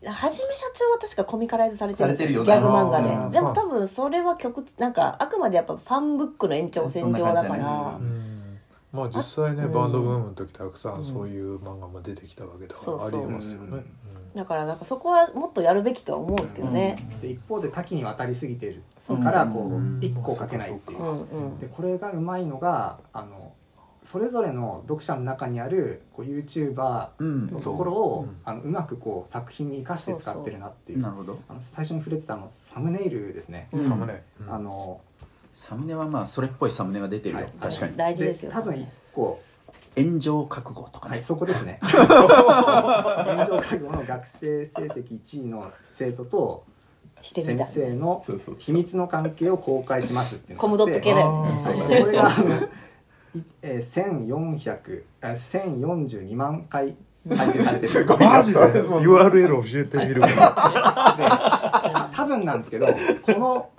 [0.04, 2.82] はじめ社長は確かコミカライズされてるんですよギされてるよね。
[2.82, 3.36] ャグ漫画で。
[3.36, 8.00] でも多分それは曲なんかあくまでやっぱファンブックの延長線上だから、
[8.92, 13.84] まあ実際ねうんバンドブームの時たくさんそういう漫画も出てきたわけだからありえますよね
[14.38, 19.96] だからなんかそこはもっとやるべきとは思うんですけどね、で一方で多岐にわたりすぎてるそうからこうん。
[19.96, 21.02] う一個書けないっていう。
[21.02, 21.60] うんうん。
[21.60, 23.54] でこれがうまいのがあの
[24.04, 27.48] それぞれの読者の中にあるこう YouTuber うん。
[27.52, 28.38] のところを、うん。
[28.46, 31.00] あのうまくこう作品に生かして使ってるなっていう。
[31.00, 31.40] なるほど。
[31.50, 33.80] あの最初に触れてたあのサムネイルですね、うん。
[33.80, 34.24] サムネ。
[34.42, 35.02] うんあの
[35.54, 37.52] サムネはまあそれっぽいサムネが出てるよ、はい。
[37.60, 37.98] 確かに。
[37.98, 39.42] 大事ですよ多分一個
[39.98, 41.80] 炎上覚悟とかね、はいそこですね。
[41.84, 41.96] 炎
[43.46, 46.64] 上覚悟の学生成績1位の生徒と
[47.22, 48.22] 先生の
[48.60, 51.52] 秘密の関係を公開しますっていうコムドット系だよね。
[51.52, 51.60] あー。
[51.60, 51.76] そう。
[51.76, 52.56] これがあの
[53.36, 56.96] いえー、1400あ1042万回
[57.30, 57.92] 再生されてる。
[57.92, 63.70] すごいマジで？URL 教えてみるた 多分なんですけどこの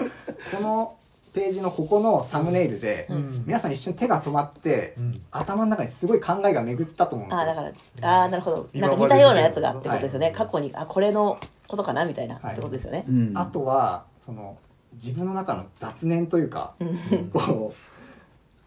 [0.56, 0.96] この
[1.28, 3.44] ページのここのサムネイルで、うん。
[3.46, 5.22] 皆さん一瞬手が止まって、うん。
[5.30, 7.40] 頭の中にすごい考えが巡ったと思うんですよ。
[7.40, 7.62] ああだか
[8.00, 8.68] らああなるほど。
[8.74, 10.34] なんか似たようなやつがってことですよね、はい。
[10.34, 12.52] 過去にあこれのことかなみたいな、はい。
[12.52, 13.04] ってことですよね。
[13.08, 13.32] う、ん。
[13.36, 14.56] あとはその
[14.94, 16.74] 自分の中の雑念というか、
[17.32, 17.78] こう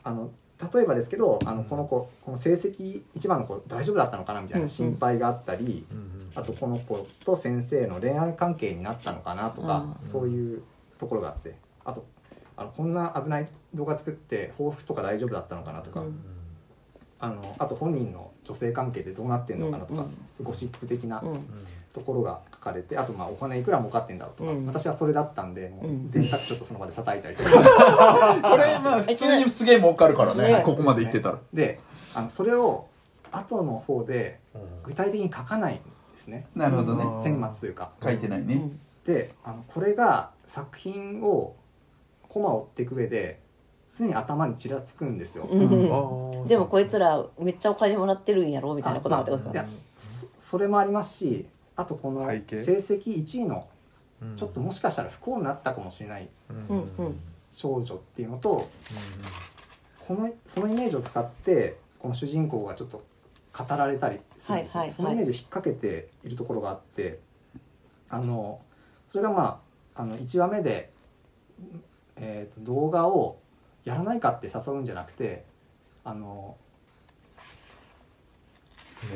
[0.03, 0.31] あの
[0.73, 10.63] 例えばですけどあのこの子この成績一番の子大丈夫だったのかなみたいな心配があったり、うんあとこの子と先生の恋愛関係になったのかなとか、うんそういう
[10.97, 12.05] ところがあってあと
[12.61, 16.19] あのこんな危ない動画作って報復とか大丈夫だったのかなとか、うん。
[17.19, 20.01] あのあと本人の女性関係でどうなってんのかなとか、
[20.39, 20.45] うん。
[20.45, 21.33] ゴシップ的なうん。
[21.93, 24.65] ところが書かれてあとまあお金いくら儲かってんだろうとか、うん。
[24.67, 26.11] 私はそれだったんでもううん。
[26.11, 27.49] 電卓ちょっとその場で叩いたりとか。
[28.49, 31.39] これまあ普通にすげえ儲かるからねねここまで言ってたら。
[31.51, 31.79] で
[32.13, 32.87] あのそれを
[33.31, 34.61] 後の方でうん。
[34.83, 35.83] 具体的に書かないんで
[36.15, 36.45] すね。
[36.55, 37.05] なるほどね。
[37.05, 37.89] うん顛末というか。
[38.03, 38.69] 書いてないね。
[39.05, 41.55] であのこれが作品を
[42.31, 43.39] コマを追っていく上で
[43.93, 45.43] 常に頭にちらつくんですよ。
[45.51, 46.47] うん。
[46.47, 48.73] でもこいつらめっちゃお金もらってるんやろ？
[48.73, 49.65] みたいなことがってことか
[49.97, 53.67] そそれもありますしあとこの成績1位の
[54.21, 54.35] うん。
[54.37, 56.29] ちょっともしかしたら不幸になったかもしれない。
[57.51, 58.69] 少女っていうのと
[60.07, 63.03] このそのイメージを使ってこの主人公がちょっと
[63.57, 64.91] 語られたりするんですよ、はいはいはい。
[64.91, 67.19] そのイメージを引っ掛けているところがあって
[68.09, 68.61] あの
[69.11, 69.61] それがま
[69.95, 70.89] ああの1話目で、
[72.17, 73.37] えー、と動画を
[73.85, 75.43] やらないかって誘うんじゃなくて
[76.03, 76.55] あの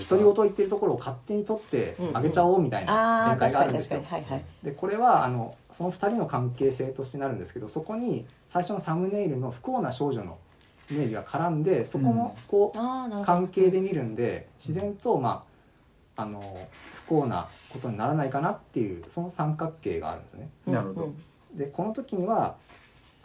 [0.10, 3.99] 独り言言ってるところを勝手に撮ってあげちゃおうみたいな展開があるんですよ。
[3.99, 10.39] にはいはいでこれはあのその2人の関係性としてなるんですけどそこに最初のサムネイルの不幸な少女の
[10.89, 13.25] イメージが絡んでそこのこう、ああなるほど。
[13.25, 15.43] 関係で見るんで自然とま
[16.15, 20.49] ああの不幸なことにならないかなっていうその三角形があるんですね。
[20.65, 21.05] うんなるほど。
[21.05, 21.23] うん
[21.55, 22.58] でこの時には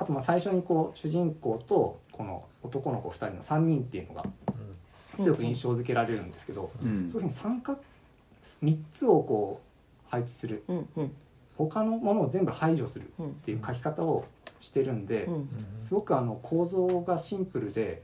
[0.01, 4.25] あとまあ最初にこう主人公とこの男の子2人の3人っていうのが
[5.15, 6.89] 強く印象づけられるんですけど、うん。
[6.89, 7.79] そういうふうに三角
[8.65, 10.65] 3つをこう配置する。
[10.69, 11.13] うんうん。
[11.59, 14.25] 他のものを全部排除するうんっていう書き方を
[14.61, 15.49] してるんで、うん。
[15.81, 18.03] すごくあの構造がシンプルで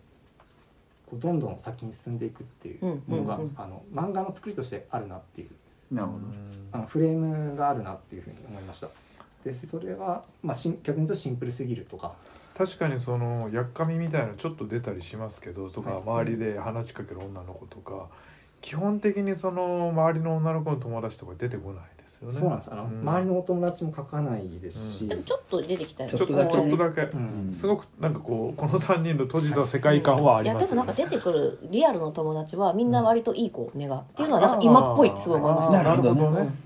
[1.06, 3.48] こうどんどん先に進んでいくっていうのが、うんうん。
[3.48, 5.48] うんあの漫画の作りとしてあるなっていう。
[5.94, 6.26] なるほど。
[6.72, 8.88] あのフレームがあるなっていうふうに思いました。
[9.46, 12.14] でそれは、まあ、しん逆に言うとシンプルすぎるとか。
[12.56, 16.02] 確かにそのやっかみみたいなのちょっと出たりしますけどとかはい。
[16.02, 18.08] 周りで話しかける女の子とか
[18.62, 22.34] 基本的にその周りの女の子の友達とか出てこないですよね。
[22.34, 22.72] そうなんです。
[22.72, 23.00] あの、うん。
[23.00, 26.52] 周りのお友達も書かないですし、でもちょっと出てきたよちょっとちょっとだけ。
[26.54, 27.16] ちょっとだけ。
[27.16, 27.52] うん。
[27.52, 30.86] すごくなんかこうこの3人の閉じた世界観はあいやりますよね。
[30.86, 35.82] でもなんか出てくるリアルの友達はみんな割といい子を願うっていうのはなんか今っぽいってすごい思いました。
[35.82, 36.65] なるほどね。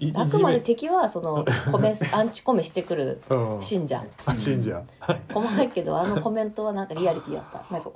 [0.00, 3.62] いあくまで敵はその コメアンチコメしてくるうん。
[3.62, 4.02] 信者。
[4.26, 4.82] あ信者。
[5.32, 7.72] 細かいけどあのコメントはなんかリアリティだった。
[7.72, 7.90] なんか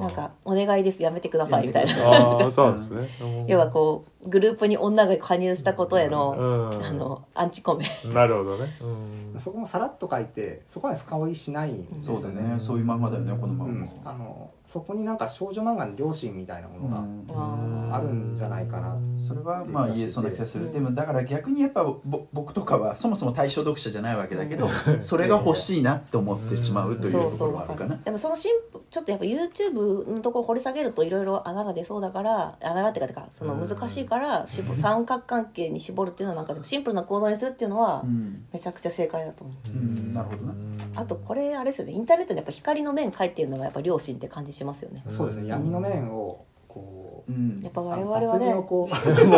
[0.00, 1.92] なんか「お願いですやめてください」みたいな。
[2.08, 3.08] ああそうですね。
[3.20, 6.84] う ん要はこうグループに女が加入したことへの,、うん。
[6.84, 7.84] あのアンチコメ。
[8.14, 8.76] なるほどね。
[8.80, 9.40] うん。
[9.40, 12.54] そこもさらっと書いてそこまで深追いしないんですよそうだね。
[12.58, 13.90] そういう漫画だよねこの漫うん。
[14.04, 17.92] 画あのそこになんか少女漫画の良心みたいなものが、うん。
[17.92, 18.96] ああるんじゃないかな。
[19.18, 24.66] それはまあ言えそうな気がする、うんでもだから逆にやっぱぼ僕とかはそもそも対象読者じゃないわけだけど
[25.00, 27.96] それが欲しいなって思ってしまうというところそうそうはあるかな。
[27.96, 40.14] でもそのシンプちょっとやっぱ YouTube のところ掘り下げるといろいろ穴が出そうだから穴がってかてかその難しいからしぼ三角関係に絞るっていうのはなんかでもシンプルな構造にするっていうのはうん、めちゃくちゃ正解だと思う、うん。
[40.14, 40.54] なるほどな。
[40.94, 41.92] あとこれあれですよね。
[41.92, 45.02] インターネットにやっぱ光の面書いてるのがやっぱ良心って感じしますよね。
[45.08, 45.48] そうですね。
[45.48, 47.60] 闇の面をこううん。
[47.62, 48.88] やっぱ我々はね も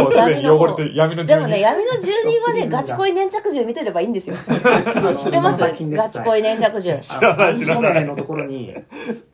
[0.08, 4.36] うすでに汚れてる闇のでもね住闇の住人はね ガチ恋粘着銃見てればいいんですよ。
[4.40, 5.60] 知知ってます？
[5.62, 8.04] ガチ恋粘着銃知らない知らない。
[8.06, 8.74] のところに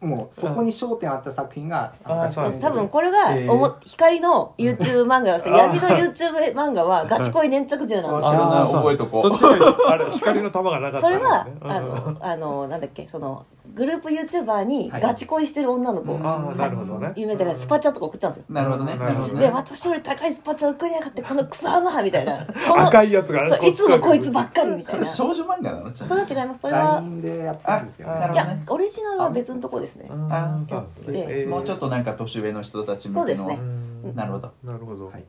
[0.01, 3.53] もうそこに焦点あった作品があーそうなんですね多分これが、えー。
[3.53, 8.43] おも光の YouTube 漫画をして闇の YouTube 漫画はガチ恋粘着銃なんですよ。
[8.43, 8.73] あ知らない。
[8.73, 9.29] 覚えとこう。
[9.31, 11.71] そっちがあれ光の玉がなかったそれは、うん。
[11.71, 13.45] あのあのなんだっけその
[13.75, 15.03] グループ YouTuber にはい。
[15.03, 16.27] ガチ恋してる女の子、うん。
[16.27, 17.13] ああなるほどね。
[17.17, 18.45] 有名だからスパチャとか送っちゃうんですよ。
[18.49, 18.93] なるほどね。
[18.93, 19.41] うんなるほどね。
[19.41, 22.47] で私より高いスパチャ送りやがってこの草甘みたいな。
[22.47, 25.07] この赤いやつがそういつもこいつばっかりみたいな。
[25.07, 25.93] それ少女漫画なの？
[25.93, 26.61] ちゃんそれは違います。
[26.63, 28.65] それは LINE でやったんですけどあねいやなるほどね。
[28.69, 30.09] オリジナルは別のとこですね。
[30.11, 33.21] うんあそうですねでえーもうちょっとなんか年上の人たち向けの。
[33.21, 33.59] そうですね。
[33.61, 33.63] う
[34.09, 34.15] ん。
[34.15, 34.53] なるほど。
[34.65, 35.07] なるほど。
[35.07, 35.25] はい。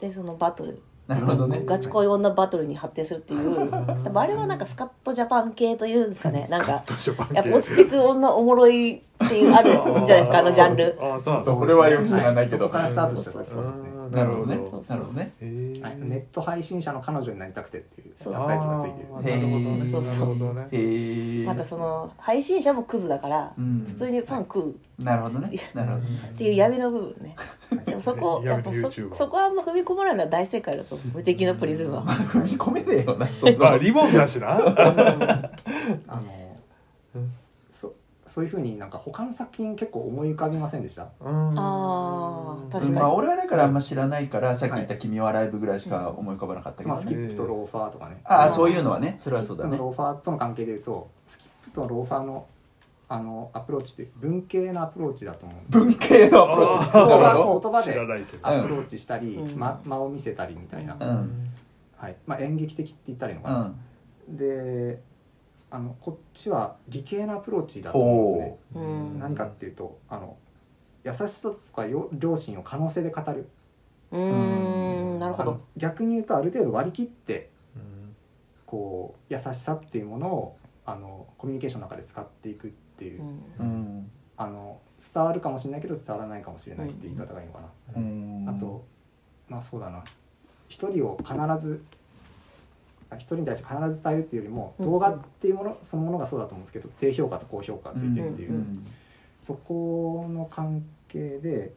[0.00, 1.62] でそのバトルなるほどね。
[1.64, 3.54] ガチ恋女バトルに発展するっていう。
[3.54, 3.64] 多
[4.10, 6.46] 分あれはなんかスカットジャパン系というんですかね。
[6.50, 6.84] なんか
[7.32, 9.70] やっぱ落ちてく女おもろいっていうある
[10.02, 10.96] んじゃないですかあのジャンル。
[11.00, 12.64] あーそうなんですそうこれはよく知らないけど。
[12.66, 13.62] そこからスタートした作そう。
[13.62, 13.88] 品ですね。
[13.90, 14.56] うんなるほどね。
[14.56, 15.32] そうそうなるほどね。
[15.82, 19.84] はいネット配信者の彼女になりたくてっていうそうタイトルがついてるなるほどね。
[19.84, 20.68] そうそうなるほどね。
[20.70, 23.84] へえまたその配信者もクズだからうん。
[23.88, 25.02] 普通にファン食う。
[25.04, 25.58] なるほどね。
[25.74, 27.36] なるほどっていう闇の部分ね。
[27.84, 32.04] でもそこやっぱそそこはあんま踏み込まないのは大正解だと無敵のプリズムは。
[32.06, 34.52] 踏み込めねえよなそんなまあリボンだしな。
[34.56, 34.60] あ
[36.16, 36.45] のうん
[38.36, 41.08] そそういうふうになんか他の作品結構思い浮かびませんでした？
[41.20, 41.58] うん。
[41.58, 42.94] あー確かに。
[42.96, 48.20] まあ俺はだからあんま知らないからさっき言った「君はライブ」ぐらいしか思い浮かばなかったけどまあ、スキねップとローファーとかね。
[48.24, 49.14] ああそういうのはね。
[49.16, 49.70] それはそうだね。
[49.70, 52.46] スキップのローファーとの関係でいうとスキップとローファーの
[53.08, 56.92] あのアプローチって文系のアプローチだと思うんです文系のアプローチ
[57.62, 58.00] 言葉で
[58.42, 59.58] アプローチしたり、うん。
[59.58, 61.48] ま、間を見せたりみたいな、どうん。
[61.96, 62.16] はい。
[62.26, 63.72] まあ、演劇的って言ったらいいのかな、
[64.28, 64.36] うん。
[64.36, 65.00] で
[65.76, 68.58] あのこっちは理系のアプローチだと思うんですね。
[68.72, 68.84] ほう。
[68.84, 69.18] ん。
[69.18, 70.38] 何かっていうとあの
[71.04, 73.46] 優しさとかよ良心を可能性で語る。
[74.10, 75.60] うーんなるほど。
[75.76, 78.16] 逆に言うとある程度割り切ってうん。
[78.64, 83.24] こう優しさっていうものをあのコミュニケーションの中で使っていくっていう、う
[84.38, 84.80] あの
[85.14, 88.46] 伝わるかもしれないけど伝わらないかもしれないっていう言い方がいいのかな、うん。
[88.48, 88.82] あと
[89.48, 90.02] まあそうだな。
[90.68, 92.05] 一人を必ずあ
[93.14, 94.86] 一人に対して必ず伝えるっていうよりもうん。
[94.86, 98.86] 動画っていうものそのものがそうだと思うんですけど低評価と高評価がついてるっていう、うん。
[99.38, 101.72] そこの関係で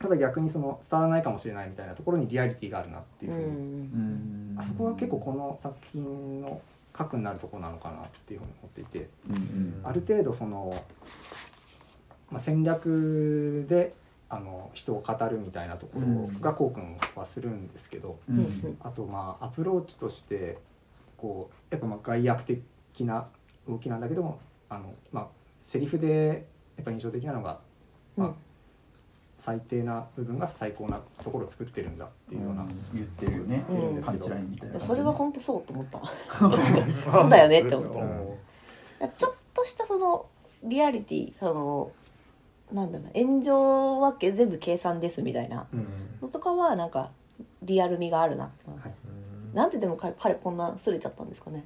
[0.00, 4.56] ただ逆にその伝わらないかもしれないみたいなところにリアリティがあるなっていうふうに、うん。
[4.58, 6.60] あそこが結構この作品の
[6.92, 9.08] 核になるところなのかなっていうふうに思っていて。
[9.84, 10.74] ある程度その、
[12.30, 13.94] まあ、戦略で
[14.34, 18.40] あの人を語るみたいなところがこうくんはするんですけど、ううん。
[18.40, 20.56] んあとまあアプローチとして
[21.18, 23.28] こうやっぱまあ外役的な
[23.68, 24.40] 動きなんだけども
[24.70, 25.26] あの、まあ、
[25.60, 27.60] セリフでやっぱ印象的なのが、
[28.16, 28.34] まあうん。
[29.38, 32.64] 最低な部分が最高なところを作ってるんだっていうような、
[32.94, 33.64] 言ってるよね。
[33.68, 36.00] うんパンチラインみたいな感じそれは本当そうと思った。
[37.12, 37.98] そうだよねって思った。
[37.98, 39.10] うん。
[39.10, 40.26] ちょっとしたその
[40.62, 41.90] リアリティその
[42.72, 45.66] なんだろうな炎上はけ全部計算ですみたいな。
[45.72, 45.86] うん
[46.22, 47.10] のとかはなんか
[47.62, 48.94] リアル味があるなって、はい。
[49.54, 51.64] なんででも彼彼こんなすれちゃったんですかね。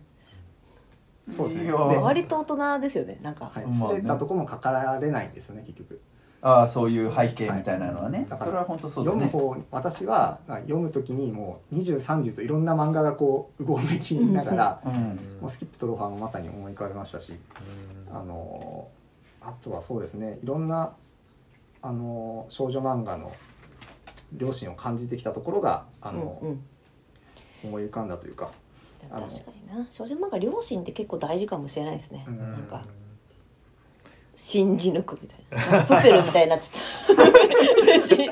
[1.31, 1.65] そうですね。
[1.65, 3.97] いやで割と大人ですよねなんか、はい、まあね。
[3.97, 6.01] すれたとこも書かられないんですよね結局。
[6.43, 8.29] ああそういう背景みたいなのはね、はい。
[8.29, 9.27] だからそれは本当そうだね。
[9.27, 14.93] 読む方私はまあ読む時にもう2030といろんな漫画がこううごめきながら、うん。
[15.41, 17.35] もうスキップとローファーもまさに思い浮かべましたし
[18.11, 18.89] あの
[19.47, 20.95] あとはそうですねいろんな
[21.83, 23.33] あの少女漫画の
[24.33, 26.65] 両親を感じてきたところがあの、うんうん。
[27.65, 28.51] 思い浮かんだというか、
[29.11, 29.87] 確かにな。
[29.91, 32.39] 少女漫画両親って結構大事かもしれないですね、うん。
[32.39, 32.83] なんか
[34.35, 35.83] 信じ抜くみたいな。
[35.85, 38.01] プペルみたいになっちゃった。
[38.07, 38.31] し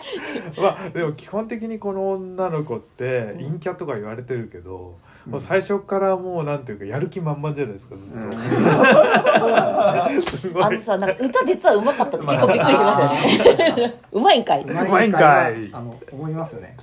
[0.56, 8.38] まあでも基本的にこの女の子って陰キャとか言われてるけど、もう最初からもうなんていうかやる気満々じゃないですかずっと、うん。
[8.38, 10.40] そうなんですね。
[10.40, 14.00] すごいあのさなんか歌実は上手かったって結構びっくりしましたよね。
[14.12, 14.70] うまいんかい、うん。
[14.70, 16.76] うまいんかいあの思いますね。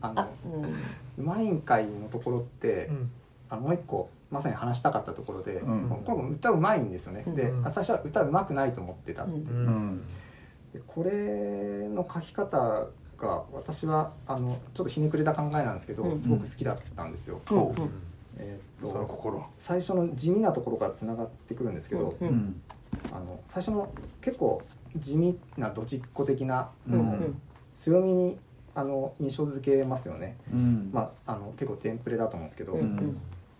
[0.00, 3.10] あのあうんうまいんかいのところって、うん。
[3.50, 5.88] あのもう一個まさに話したかったところで、うん。
[6.04, 7.72] これも歌うまいんですよね、でうん。
[7.72, 9.32] 最初は歌うまくないと思ってた、うん。
[9.32, 9.96] うん。
[10.72, 12.86] でこれの書き方
[13.18, 22.62] が私はあのちょっとひねくれた考えなんですけど、うんすごく好きだったんですよ、えーっとその心最初の地味なところからつながってくるんですけど、うんうん。
[23.12, 24.62] あの最初の結構
[24.96, 26.70] 地味なドジっ子的な
[27.72, 28.38] 強みに
[28.74, 30.90] あの印象付けますよね、うん。
[30.92, 32.78] まあ、あの結構テンプレだと思うんですけど、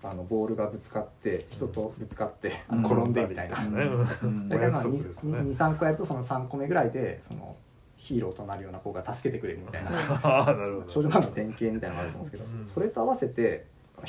[0.03, 2.85] あのボールがぶつかって人とぶつかって、うん。
[2.85, 5.39] 転んでみたいな、だからまあお約束ですね。
[5.39, 7.57] 23個やるとその3個目ぐらいでその
[8.05, 9.91] ヒーローとなるような子が助けてくれるみたいな。
[10.21, 10.47] な
[10.87, 12.69] 少女漫画の典型みたいなのがあると思うんですけど、うん。
[12.69, 13.67] それと合わせて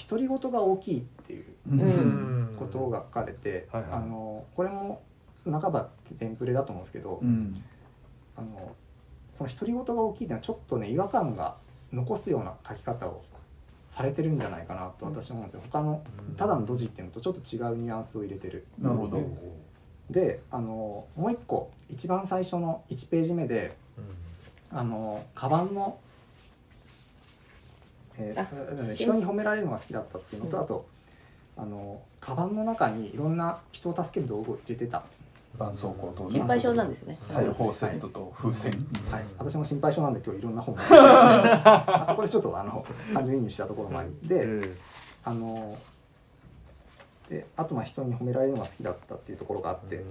[0.09, 3.91] 独り言が大きいっていうことが書かれて、はいはい。
[3.93, 5.01] あのこれも
[5.45, 7.63] 半ばテンプレだと思うんですけど、うん。
[8.35, 8.75] あの
[9.37, 11.55] この独り言が大きいっていうのはちょっとね違和感が
[11.93, 13.23] 残すような書き方を
[13.87, 15.61] されてるんじゃないかなと私は思うんですよ。
[15.71, 16.35] 他のうん。
[16.35, 18.67] ただのドジっていうのとちょっと違うニュアンスを入れてる。
[18.77, 19.17] なるほど。
[19.19, 19.37] うん
[20.09, 23.75] であのもう一個一番最初の1ページ目で
[24.71, 25.97] あのカバンの、
[28.17, 30.63] えーあ人に褒められるのが好きだったっていうのと、うん。
[30.63, 30.85] あと
[31.57, 35.03] あのカバンの中にいろんな人を助ける道具を入れてた、
[35.53, 36.29] 絆創膏とね。
[36.31, 37.15] 心配性なんですよね。
[37.15, 38.71] 裁縫セットと風船。
[39.11, 44.27] はい、私も心配性なんで今日いろんな本を あそこでちょっとあの感情移入したところもあり。
[44.27, 44.77] で、え
[45.23, 45.77] あの
[47.29, 50.03] であとまあ人に褒められるのが好きだったっていうところがあっえ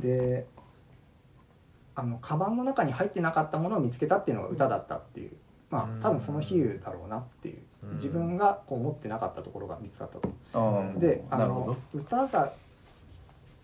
[0.00, 0.46] て、で
[1.94, 5.32] あのカバンの中に入ってなかったものを見つけたっていうのが歌だったっていう。
[5.70, 5.98] まうん。
[5.98, 7.58] あ多分その比喩だろうなっていう。
[7.84, 7.94] うん。
[7.94, 10.28] 自分がこう持ってなかったところが見つかったと。
[10.98, 12.52] であの歌が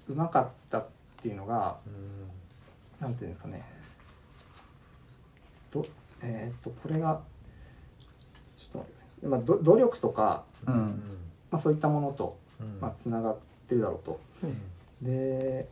[0.09, 0.87] うまかったっ
[1.23, 2.29] ていうのがうん。
[3.01, 3.65] なんていうんですかね。
[5.71, 5.85] ど
[6.23, 7.21] えーっとこれが
[8.57, 10.83] ちょっと待ってください、まあ、ど努力とか、どううん。
[10.83, 11.03] ん
[11.51, 12.79] まあ、そういったものと、うん。
[12.81, 13.37] まあ、つながっ
[13.69, 14.21] てるだろうと。
[14.43, 14.61] うん。
[15.01, 15.69] で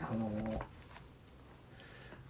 [0.00, 0.30] あの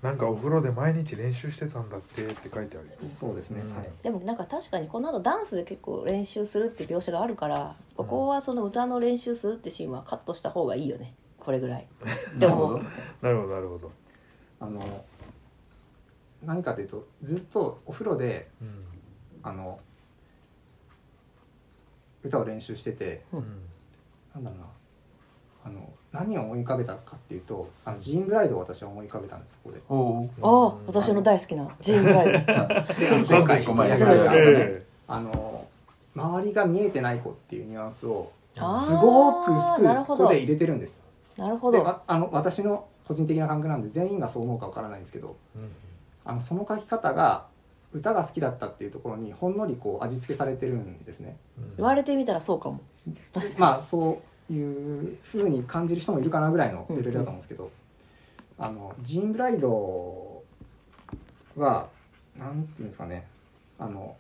[0.03, 2.93] なんかお風呂で毎日練習してたんだってって書いてあるよ。
[3.01, 3.75] そうですね、うん。
[3.77, 3.91] はい。
[4.03, 11.15] でもなんか確かにこの後ダンスで結構練習するって描写があるからここはその歌の練習するってシーンはカットした方がいいよね。
[11.41, 11.89] これぐらい。
[12.39, 12.81] でも
[13.21, 13.91] なるほどなるほど、
[14.61, 15.05] あの
[16.45, 18.85] 何かというとずっとお風呂でうん。
[19.43, 19.81] あの
[22.23, 23.63] 歌を練習しててうん。
[24.35, 24.67] なんだろうな
[25.65, 29.83] あの何を思い浮かべたかっていうとあのジーンブライドを私は思い浮かべたんですここで。
[29.89, 30.31] おう。
[30.43, 32.33] ああ私の大好きなジーン・ブライド。
[32.95, 35.67] で前回ごめんな取りさい上げたのがねえあの
[36.15, 41.03] 周りが見えてない子っていうニュアンスをすごく薄くここで入れてるんです。
[41.37, 41.79] なるほど。
[41.79, 45.71] でわあの私の個人的な感覚なんで全員がそう思うかわからないんですけどえうん。
[46.25, 47.47] あのその書き方が
[47.93, 51.37] 歌が好きだったっていうところにほんのりこう味付けされてるんですね。
[51.59, 51.77] うん。
[51.77, 52.81] 言われてみたらそうかも。
[53.59, 54.19] まあそう
[54.51, 57.71] いうふうに感じる人もいるかなぐらいのレベルだと思うんですけど、
[58.59, 60.43] あのジーン・ブライド
[61.57, 61.89] は
[62.39, 63.27] なんていうんですかね。
[63.79, 64.17] あの、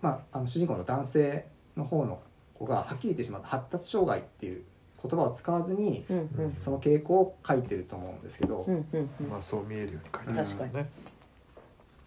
[0.00, 1.46] まあ、あの主人公の男性
[1.76, 2.20] の方の
[2.54, 4.62] 子がはっきり言ってしまった発達障害っていう
[5.02, 6.56] 言葉を使わずにうんうん。
[6.60, 9.28] その傾向を書いてると思うんですけど、うんうんうん。
[9.28, 10.90] まあそう見えるように書いてますよね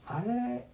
[0.08, 0.66] あれ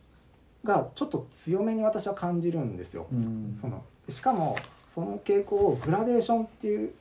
[0.63, 3.07] がちょっと強めに私は感じるんですよ。
[3.11, 3.57] うん。
[3.59, 4.55] そのしかも
[4.93, 6.91] その傾向をグラデーションっていう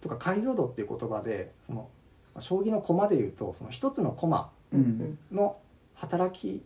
[0.00, 1.88] とか解像度っていう言葉でその
[2.34, 5.18] まあ将棋の駒でいうとその一つの駒うん。
[5.32, 5.56] の
[5.94, 6.62] 働き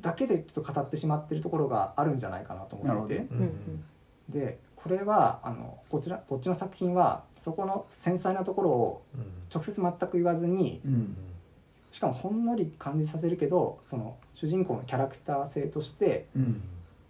[0.00, 3.84] だけでちょっと語ってしまってるところがあるんじゃないかなと思っていて、うんうん
[4.28, 9.22] でこれはあのこちらこっちの作品はそこの繊細なところをうん。
[9.52, 11.16] 直接全く言わずにうん。
[11.92, 16.60] しかもほんのり感じさせるけどその主人公のキャラクター性としてうん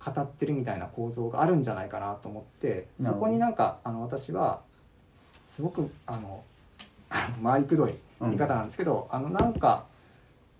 [0.04, 4.62] 語ってるみたいな構造があるんじゃないかなと思ってそこになんかあの私は
[5.44, 6.42] すごくあの
[7.42, 9.86] 回りくどい見方なんですけど、あのなんか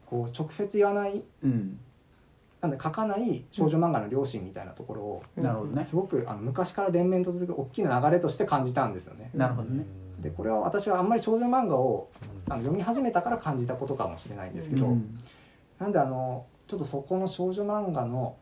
[0.07, 1.79] こう直接言わないうん。
[2.61, 5.83] なんで書かない少女漫画の両親みたいなところを、うんなるほどね。
[5.83, 9.31] すごくあの昔から連綿と続く大きな流れとして感じたんですよね。
[9.35, 9.85] なるほどね。
[10.21, 12.09] でこれは私はあんまり少女漫画を
[12.49, 15.19] あの読み始めたから感じたことかもしれないんですけど、うん。
[15.81, 18.37] なんであのちょっとそこの少女漫画の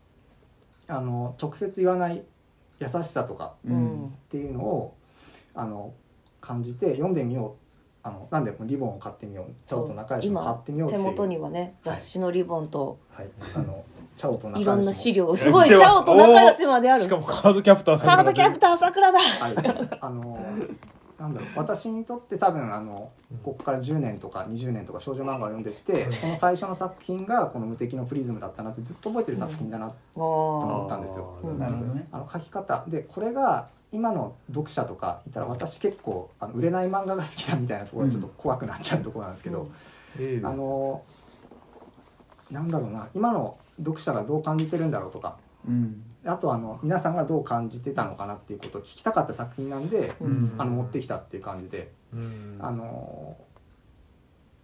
[0.91, 2.22] あの直接言わない
[2.80, 3.70] 優しさとかっ
[4.28, 4.95] ていうのを
[5.55, 5.93] あの
[6.41, 7.61] 感じて読んでみよう。
[8.03, 9.53] あのなんでリボンを買ってみよう。
[9.66, 11.05] チャオと仲良しを買ってみようっていう。
[11.05, 13.84] 手元にはね雑誌のリボンとはい、あの
[14.16, 17.03] チャオと仲良しいろんな資料料すごいチャオと仲良しまである。
[17.03, 19.18] しかもカードキャプターさんカードキャプター桜だ。
[19.18, 20.38] はい、あの
[21.21, 23.12] なんだろう私にとって多分あの
[23.45, 31.35] ここから10年とか20年とか少女漫画を読んでってその最初の作品がこの「無敵のプリズム」だったなってずっと覚えてる作品だなあ思ーったんですよ。
[31.45, 31.59] うん。
[31.59, 32.09] なるほどね。
[32.11, 32.85] あの書き方。
[32.89, 39.68] でこれが今の読者とかいたら私結構あの売れない漫画が好きだみたいなところがちょっと怖くなっちゃうところなんですけど、
[40.18, 41.03] ええあの
[42.51, 45.37] なんだろうな今の読者がどう感じてるんだろうとか
[45.68, 50.55] うんあとあの皆さんがどう感じてたのかなっていうことを聞きたかった作品なんで、うん。
[50.59, 52.59] あの持ってきたっていう感じで、うん。
[52.61, 53.37] あの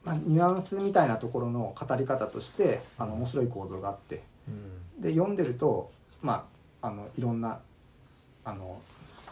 [0.05, 4.51] まあ、ニュアンスみたいなところの語り方としてあの面白い構造があってう
[5.01, 5.03] ん。
[5.03, 5.91] で読んでると、
[6.23, 6.47] ま
[6.83, 7.61] あ、あのいろんな
[8.45, 8.79] あの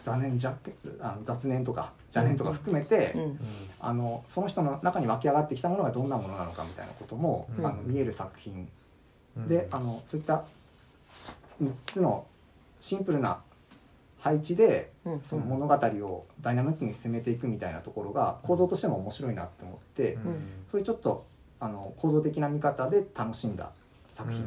[0.01, 0.55] 残念じゃ
[0.99, 3.39] あの雑念とか邪念とか含めて、うん。
[3.79, 7.65] あのその人の中に湧き上がってきたものがどんなものなのかみたいなことも、うん。
[7.65, 8.67] あの見える作品。
[9.37, 9.47] うん。
[9.47, 10.43] で、あのそういった
[11.61, 12.25] 3つの
[12.79, 13.39] シンプルな
[14.19, 15.21] 配置でうん。
[15.21, 20.21] その物語をダイナミックに進めていくみたいなところが構造としても面白いなって思って、うん。
[20.71, 21.25] そういうちょっと
[21.59, 23.71] あの構造的な見方で楽しんだ
[24.09, 24.43] 作品、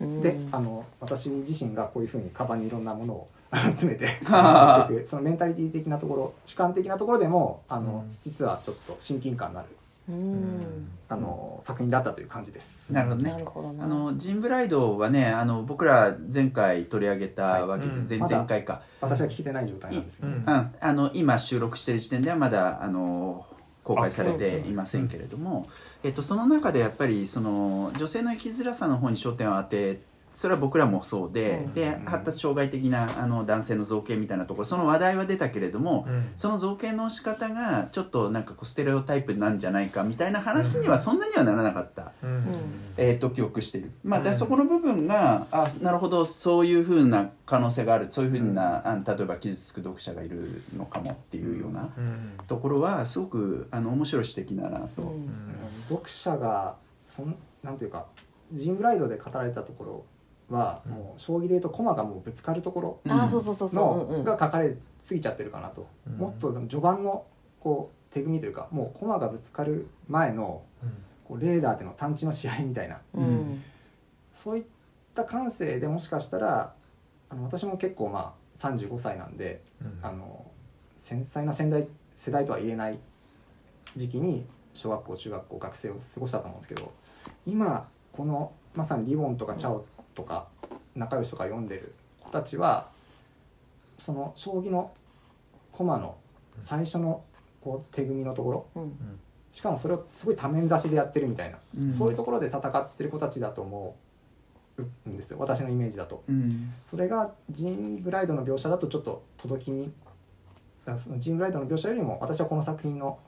[0.00, 0.20] うん。
[0.20, 4.06] であの私自身がこういうふうにカバンにいろんなものを 詰めて
[5.06, 8.16] そのメンタリティ的なところ主観的なところでもあの、うん。
[8.24, 9.79] 実はちょっと親近感のあるうん
[11.08, 12.92] あの、作品だったという感じです。
[12.92, 13.44] なるほどね。
[13.44, 13.84] どな。
[13.84, 23.46] あのジンブライドはねあの僕ら前回取り上げたわけで、はい前々回か、私は聞けてない状態なんですけど、うんうん、あの今収録している時点ではまだあの
[23.84, 25.68] 公開されていませんけれども、
[26.02, 30.00] えっと、その中でやっぱりその女性の生きづらさの方に焦点を当て
[30.34, 31.74] それは僕らもそうで,、うん。
[31.74, 36.32] で発達障害的なあの男性の造形みたいなところその話題は出たけれども、うん。
[36.36, 42.12] その造形の仕方がちょっとなんかこうステレオタイプなんじゃないかみたいな話にはそんなにはならなかった。
[42.22, 42.44] うん。
[42.96, 48.06] えー、と記憶している、まあ、だそこの部分があなるほどそういうふうな可能性がある。
[48.10, 52.32] そういうふうな、あの例えば傷つく読者がいるのかもっていうようなうん。
[52.46, 55.28] ところはすごくあの面白い指摘だなと、うん。
[55.88, 58.06] 読者がそんなんていうか
[58.52, 60.04] ジンブライドで語られたところ
[60.50, 60.92] は、うん。
[60.92, 63.12] もう将棋でいうと駒がもうぶつかるところうん。
[63.12, 63.68] あーそうそうそう。
[63.68, 66.16] そう、のが書かれすぎちゃってるかなと、うん。
[66.16, 67.24] もっとその序盤の
[67.60, 70.62] こ手組みというかもう駒がぶつかる前の
[71.24, 73.00] こうレーダーでの探知の試合みたいな。
[74.32, 74.64] そういっ
[75.14, 76.72] た感性でもしかしたら
[77.28, 79.62] あの私も結構まあ35歳なんで
[80.02, 80.46] あの
[80.96, 82.98] 繊細な世代世代とは言えない
[83.96, 84.44] 時期に
[84.74, 86.92] 小学校中学校学生を過ごしたと思うんですけど
[87.46, 89.84] 今このまさにリボンとかチャオ
[90.14, 90.48] とか
[90.94, 92.88] 仲良しとか読んでる子たちは
[93.98, 94.92] その将棋の
[95.72, 96.16] 駒の
[96.60, 97.22] 最初の
[97.60, 99.20] こう手組みのところうん。
[99.52, 101.92] しかもそれをすごい多面差しでやってるみたいな、うん。
[101.92, 103.96] そういうところで戦ってる子たちだと思
[104.78, 105.38] うんですよ。
[105.38, 106.22] 私のイメージだと。
[106.28, 106.72] うん。
[106.84, 109.92] それがジーン・ブライドの描写だとちょっと届きに
[110.84, 113.18] だからそのジーン・ブライドの描写よりも私はこの作品の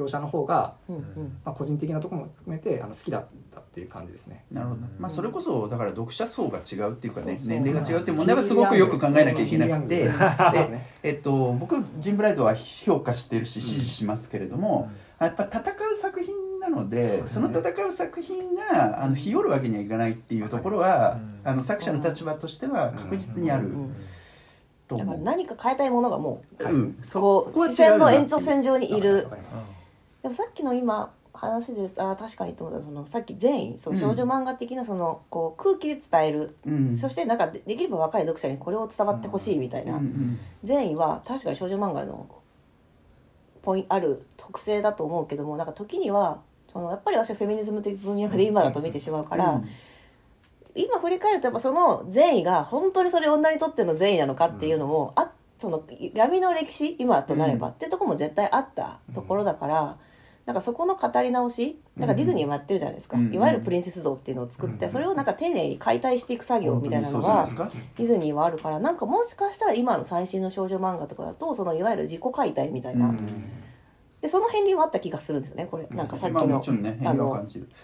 [0.00, 1.04] 描写の方が、うんうん。
[1.44, 4.44] まあ、個人的なところも含めてあの好きだったっていう感じですね。
[4.50, 10.10] なるほど、まあ、それこそだから読者層が違うっていうかね年齢が違うっていう問題はすごくよく考えなきゃいけなくて。
[11.02, 21.40] えっと、僕ジン・ブライドは評価してるし支持しますけれども、やっぱ戦う作品なのでそその戦う作品があの日和るわけにはいかないっていうところは、うん。
[21.44, 23.96] あの作者の立場としては確実にあるうん。
[24.90, 25.24] とだから思う。
[25.24, 29.26] 何か変えたいものがもううん、そこ視線の延長線上にいる
[30.22, 34.00] でもさっきの今話ですあー確かにと思ったそのさっき善意そううん。
[34.00, 36.96] 少女漫画的なそのこう空気で伝える、うん。
[36.96, 42.26] そしてなんかでできれば若い読者にこれを伝わってほしいみたいな、うんうん善意は確かに少女漫画の
[43.62, 49.68] ポインある特性だと思うけどもなんか時にはそのやっぱり私はフェミニズム的分野で今だと見てしまうから、うん。
[50.74, 55.82] 今振り返るとやっぱその善意が本当にそれ女にとっての善意なのかっていうのも、あその
[56.14, 57.72] 闇の歴史今となれば、うん。
[57.72, 59.96] ってところも絶対あったところだから、
[60.50, 63.32] なんかそこの語り直しなんかディズニーもやってるじゃないですか、うん。
[63.32, 64.90] いわゆるプリンセス像っていうのを作って、うん。
[64.90, 67.46] それをなんか丁寧に解体していく作業みたいなのが
[67.96, 73.52] ディズニーはあるからなんかもしかしたら今の最新の少女漫画とかだとそのいわゆる自己解体みたいな、うん
[74.20, 75.86] でその片鱗もあった気がするんですよねこれ。
[75.90, 76.98] なんかさっきまあの、もちろんね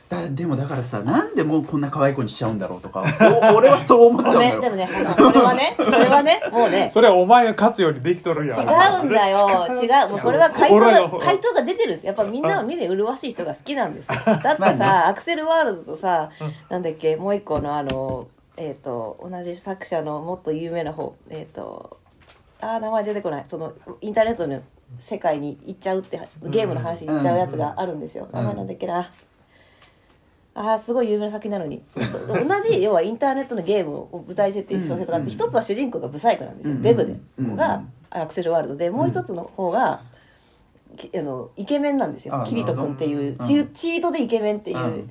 [0.08, 3.04] だでもだからさなんでもうこんな可愛い子にしちゃうんだろうとか
[3.52, 6.90] お 俺はそう思っちゃごうんだよめんでもねそれはね それはねもうね。
[6.92, 8.60] それはお前が勝つようにできとるやん。
[8.60, 10.10] 違うんだよ違う。
[10.10, 14.18] もうこれは回答が回答が出てるんですやっぱみんなは目で麗しい人が好きなんですよ。
[14.26, 16.28] だってまあさアクセルワールズとさ
[16.68, 18.26] なんだっけもう一個のあの
[18.58, 21.98] えっ、と同じ作者のもっと有名な方えっ、と
[22.60, 23.44] あー名前出てこない。
[23.46, 23.72] その
[24.02, 24.60] インターネットの
[25.00, 29.10] 世界に行っちゃうってゲームの話に行っちゃうやつがあるんですよ、なんだっけな。
[30.58, 31.82] あーすごい有名な作品なのに。
[31.94, 35.32] そ同じ要はインターネットのゲームを舞台設定小説があってうん。
[35.32, 36.82] 一つは主人公がブサイクなんですよ、うん。
[36.82, 37.56] デブで、うん。
[37.56, 40.00] がアクセルワールドでもう一つの方が、
[40.96, 42.40] きあのイケメンなんですよ。
[42.40, 45.10] あキリト君っていうチーチートでイケメンっていう、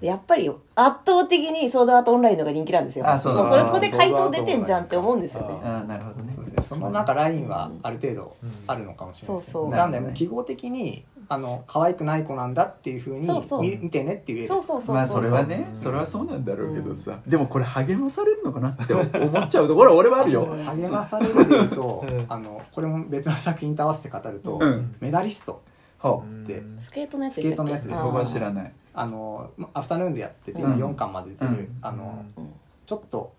[0.00, 0.58] やっぱり圧
[1.04, 3.06] 倒的にソードアートオンラインのが人気なんですよ。
[3.06, 5.60] あもうそれここで回答出てんじゃんって思うんですよね。
[5.62, 6.34] ああなるほどね
[6.66, 8.36] そのなんかラインはある程度
[8.66, 9.52] あるのかもしれないですね。
[9.52, 9.70] そうそう。
[9.70, 13.28] なんで記号的にあの可愛くない子なんだっていうふうに
[13.60, 14.54] 見見てねっていう絵です。
[14.54, 19.04] そうそうそまあそれはねそれはそうなんだろうけどさ、でもこれ励まされるのかなって思
[19.40, 20.46] っちゃうところは俺はあるよ。
[20.66, 22.26] 励まされるでいうとうん。
[22.28, 24.96] あのこれも別の作品と合わせて語ると、うん。
[25.00, 25.62] メダリスト。
[25.98, 26.46] ほう。
[26.46, 27.72] でスケートのやつでしたっけ？
[27.72, 28.72] スケートのやつですあー僕は知らない。
[28.94, 30.74] あのまアフタヌーンでやってて、うん。
[30.74, 31.78] 4巻まで出てる、うん。
[31.82, 32.52] あのうん。
[32.86, 33.32] ちょっと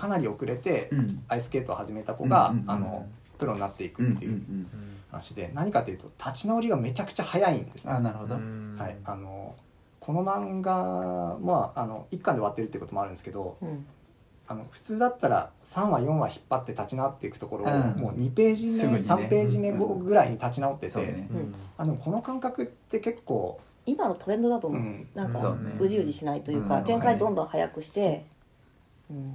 [0.00, 1.22] かなり遅れて、うん。
[1.28, 3.06] アイススケートを始めた子が、あの
[3.38, 4.66] プロになっていくっていううん
[5.10, 7.92] 話で、何かというと立ち直りがめちゃくちゃ早いんですね。
[7.92, 9.56] あなるほど、はい、あの
[9.98, 13.86] この漫画まああの1巻で終わってるってこともあるんですけどうん。
[14.46, 18.00] あの普通だったら3話4話引っ張って立ち直っていくところを、うん。
[18.00, 18.98] もう2ページ目、すぐにね。
[18.98, 21.28] 3ページ目ぐらいに立ち直ってて、
[21.78, 25.08] あでもこの感覚って結構、今のトレンドだと思う、うん。
[25.14, 25.76] なんかそうね。
[25.78, 26.84] うじうじしないというか、うん。
[26.84, 28.10] 展開どんどん早くして、う。
[28.12, 28.39] ん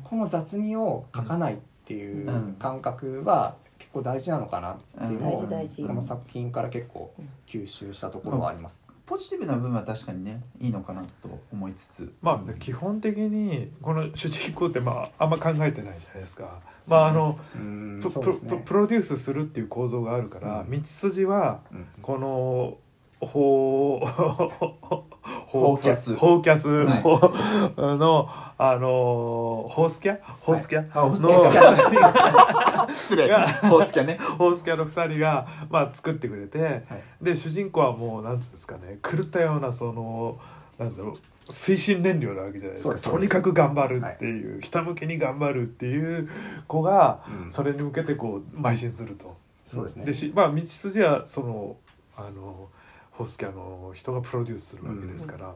[0.04, 2.56] この雑味を書かないっていううん。
[2.60, 7.14] 感覚は結構大事なのかなっていうのを、この作品から結構
[7.48, 8.84] 吸収したところはあります。
[9.06, 12.14] ポジティブな部分は確かにねいいのかなと思いつつ。
[12.22, 16.60] まあ基本的にこの主人公ってまああんま考えてないじゃないですか。
[16.88, 20.72] まああのうんプロデュースするっていう構造があるから、うん。
[20.72, 21.88] 道筋はうん。
[22.02, 22.78] この
[23.22, 26.16] ホーホーキャス。
[26.16, 26.68] ホーキャス。
[26.68, 30.20] のあのホースキャ？
[30.42, 33.28] ホースキャ、あホースキのャ失礼。
[33.28, 34.18] がホースキャね。
[34.38, 36.84] ホースキャの2人が、まあ、作ってくれて、はい。
[37.22, 40.40] で主人公はもうなんつうんですかね狂ったようなその
[40.78, 41.16] なんつうの
[41.50, 42.98] 推進燃料なわけじゃないですか。
[42.98, 46.28] とにかく頑張るっていう、ひたむきに頑張るっていう
[46.68, 47.52] 子が、うん。
[47.52, 49.36] それに向けてこう邁進すると。
[49.64, 50.06] そうですね。
[50.06, 51.76] でしまあ道筋はその
[52.18, 52.70] あの
[53.18, 55.54] ホースキャの人がプロデュースするわけですから、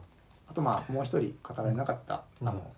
[0.48, 2.48] あとまあもう一人語られなかった、うん。
[2.48, 2.70] あの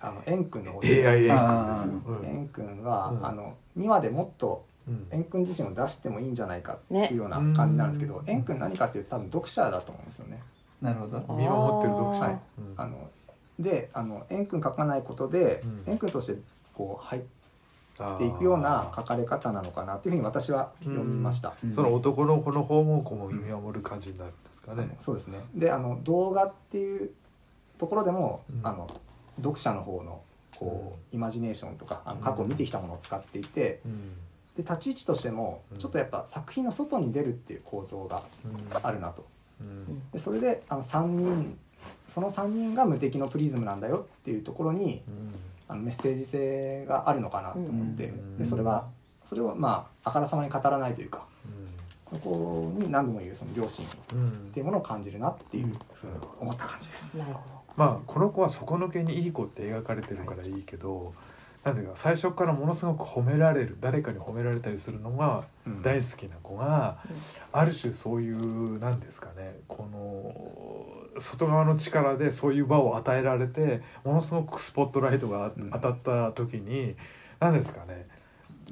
[0.00, 1.92] あの円君の方 AI エン君ですよ。
[2.24, 3.26] 円君は、うん。
[3.26, 5.06] あの2話でもっとうん。
[5.10, 10.42] 円くん自身を出してもいいんじゃないかっていうような感じになるんですけど、ね円くん何かっていうと多分読者だと思うんですよね。
[10.82, 11.20] なるほど。
[11.34, 12.20] 見守ってる読者。
[12.20, 12.40] はい。
[12.58, 12.74] うん。
[12.76, 13.10] あの
[13.58, 15.92] であの円くん書かないことで、うん。
[15.92, 16.38] 円くんとして
[16.74, 17.22] こう入っ
[18.18, 21.54] ていくような書かれ方なのかなというふうに私は読みました。
[21.64, 21.72] うん。
[21.72, 24.96] その男の子の方もこう見守る感じになるんですかね。
[24.98, 25.38] そうですね。
[25.54, 27.10] であの動画っていう
[27.78, 28.66] ところでも、うん。
[28.66, 28.86] あの
[29.36, 30.22] 読者の方の
[30.56, 34.12] こうイマジネーションとかあの過去見てきたものを使っていて、うん。
[34.56, 35.78] で立ち位置としてもうん。
[35.78, 38.22] ちょっとやっぱ作品の外に出るっていう構造が
[38.82, 39.24] あるなと。
[39.62, 40.10] うん。
[40.10, 41.58] でそれであの3人
[42.08, 45.32] その3人が無敵のプリズムなんだよっていうところにうん
[45.68, 48.38] あのメッセージ性があるのかなと思って、うん。
[48.38, 48.86] でそれは
[49.24, 53.88] それをまああからさまに語らないというかうそこに何度も言うその良心っ
[54.52, 55.78] ていうものを感じるなっていうふうに
[56.40, 57.18] 思った感じです。
[57.76, 61.12] まあこの子は底抜けにいい子って描かれてるからいいけど、
[61.64, 65.82] なんていうか最初からものすごく褒められる誰かに褒められたりするのがうん。
[65.82, 67.16] 大好きな子が、うん。
[67.52, 75.70] ある種そういうなんですかねこの外側の力でそういう場を与えられてものすごくスポットライトがうん。
[75.70, 76.94] 当たった時に
[77.40, 78.06] 何ですかね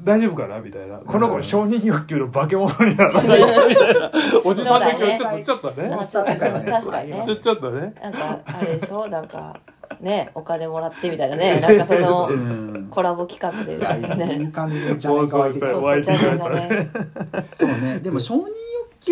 [0.00, 0.98] 大丈夫かなみたいな。
[0.98, 4.10] この子承認欲求の化け物にならないかみたいな。
[4.42, 5.90] おじさんだけちょっとちょっとね。
[5.98, 7.22] 確かにね。
[7.26, 7.94] ちょちょっとね。
[8.00, 9.06] なんかあれでしょ？
[9.08, 9.54] なんか
[10.00, 12.88] ねお金もらってみたいなねなんかそのうん。
[12.90, 13.78] コラボ企画で
[14.16, 14.38] ね。
[14.38, 16.90] いい感じで邪念が湧いてきそうてそうじゃねじゃね。
[17.52, 18.00] そうね。
[18.00, 18.40] でも承認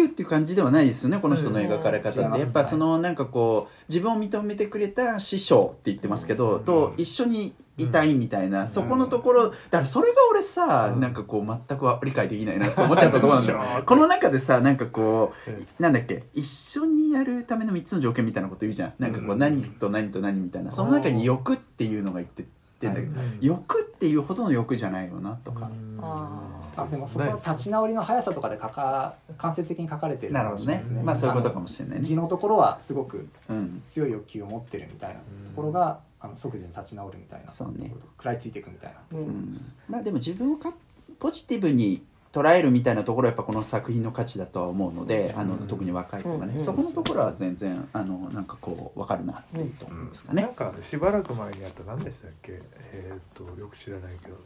[0.07, 2.31] っていう感じではないですよねこの人の描かれ方うん。
[2.31, 6.65] ってやっぱそのなんかこう自分を認めてくれた師匠って言ってますけどうん。
[6.65, 11.01] と一緒にいたいみたいなそこのところだからそれが俺さうん。
[11.01, 13.61] なんかこう全くは理解できないなって思っちゃったところなんだよ。
[13.85, 18.93] この中でさなんかこうなんだっけ一緒にやるための3つの条件みたいなこと言うじゃん。
[18.99, 20.71] なんかこううん何と何と何みたいな。
[20.73, 22.47] その中に欲っていうのが言ってっ
[22.81, 23.39] てんだけどうん。
[23.41, 25.67] 欲っていうほどの欲じゃないよなとか。
[25.67, 30.83] うんああでもそこは立ち直りの速さとかで書か間接的に書かれてるなるほどね。
[31.03, 32.05] まあそういうことかもしれないね。
[32.05, 33.83] 字のところはすごくうん。
[33.89, 35.21] 強い欲求を持ってるみたいなと
[35.57, 37.93] ころが、あの即時に立ち直るみたいなそうね。
[38.17, 39.73] 食らいついていくみたいなううんん。
[39.89, 40.73] まあでも自分をか
[41.19, 42.03] ポジティブに
[42.33, 46.61] 捉えるみたいなところはやっぱこの作品の価値だとは思うので、あのうん特に若い子がね、うん。
[46.61, 50.43] そこのところは全然あのなんかこう分かるなっていうところですかね。
[50.43, 50.55] なん。
[50.55, 52.63] かしばらく前にあった何でしたっけ？
[52.93, 54.37] えーっとよく知らないけど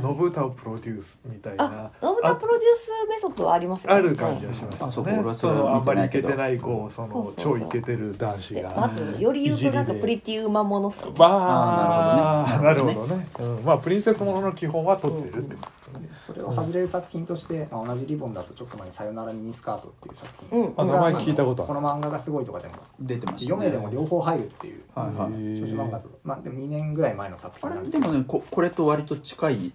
[0.00, 1.64] 信歌をプロデュースみたいな。
[1.64, 5.18] あノブタプロデュースメソッドはありますよある感じがしましたあそうかね。
[5.18, 7.58] 俺はそれはあんまりいけてない子そのそうそうそう。
[7.60, 8.70] 超イケてる男子でが。
[8.70, 13.28] まああとより言うとなんかプリティウマモノっすよまあーあなるなるほど ほどね。
[13.40, 13.64] うん。
[13.64, 15.81] まあプリンセスものの基本は取ってるってこと。
[16.26, 20.74] それを外れる作品として、まあ、同じリボンだとちょっと前に「さよならミニスカート」っていう作品、うん。
[20.76, 21.74] あ名前聞いたことある。
[21.74, 22.74] この漫画がすごいとかでも。
[23.00, 25.58] 出てました読めでも両方入るっていうはいはい。
[25.58, 28.06] 少女漫画とまあでも2年ぐらい前の作あ品なんですけど。
[28.06, 29.66] れでもねここれと割と近い？
[29.66, 29.72] い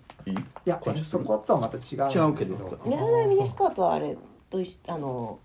[0.66, 2.28] やそことはまた違うんですけど。
[2.28, 2.80] 違うけど。
[2.86, 4.18] 宮台ミニスカートはあれ
[4.50, 5.40] と一緒あの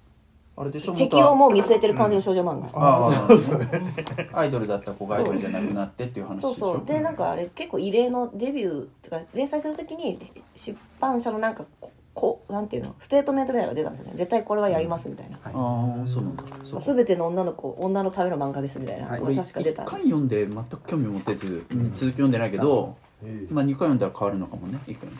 [0.54, 0.94] あれでしょ？
[0.94, 4.28] 敵をもう見据えてる感じの少女漫画です、ああそうですね。
[4.34, 6.54] アイドルだった子がアイドルじゃなくなってっていう話でしょ？
[6.54, 6.84] そうそう。
[6.84, 10.18] でなんかあれ結構異例のデビューっていうか連載するときに
[10.54, 12.94] 出版社のなんかここなんていうの？
[12.98, 14.12] ステートメントみたいなのが出たんですよね。
[14.16, 15.52] 絶対これはやりますみたいな、はい。
[15.54, 16.44] ああそうなんだ。
[16.64, 19.20] そうすべての女の子女のための漫画ですみたいな、はい。
[19.20, 19.82] 俺確か出た。
[19.84, 22.94] 一回読んで全く興味持てず続き読んでないけど、
[23.24, 25.18] えーまあ2回読んだら変わるのかもねいくらも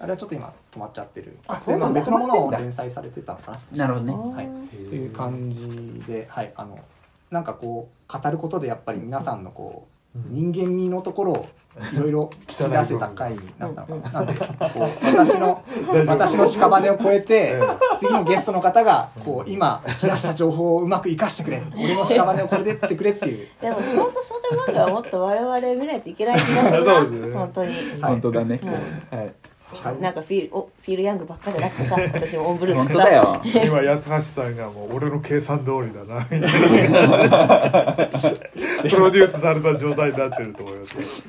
[0.00, 1.36] あれはちょっと今止まっちゃってる。
[1.48, 2.00] あそうなんだ。
[2.00, 3.86] 別のものを連載されてたのかな。
[3.86, 4.34] なるほどね。
[4.34, 4.46] はい。
[4.46, 5.68] っていう感じ
[6.06, 6.78] で、はい、あの
[7.30, 10.52] なんかこう語ることでやっぱり皆さんのこう、うん。
[10.52, 11.48] 人間味のところを
[11.92, 14.02] いろいろ引き出せた回になったのうん。
[14.02, 14.20] かな。
[14.20, 14.46] なんでこ
[14.84, 15.64] う私の
[16.06, 17.60] 私の屍を越えてえ
[17.98, 21.60] 次のゲストの方がこう今引き出した情報をうまく生かしてくれ。
[21.74, 23.48] 俺の屍をこれでってくれっていう。
[23.60, 26.94] でも本当少女漫画はもっと我々見ないといけない気がするな。
[27.34, 28.12] 本当に、はい。
[28.12, 29.34] 本当だね、うはい
[30.00, 33.04] なんかフィールおフィールヤングばっかじゃなくてさ 私もオンブルー本とかさ。
[33.04, 33.42] 当だよ。
[33.66, 36.20] 今八橋さんがもう俺の計算通りだな。
[36.30, 38.08] みたいな
[38.88, 41.22] プロデュースされた状態になってると思います。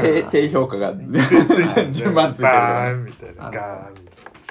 [0.00, 0.92] 低低評価が。
[0.92, 1.02] つい
[1.74, 2.52] てる10万ついてる。
[2.52, 3.88] バーンみたいな。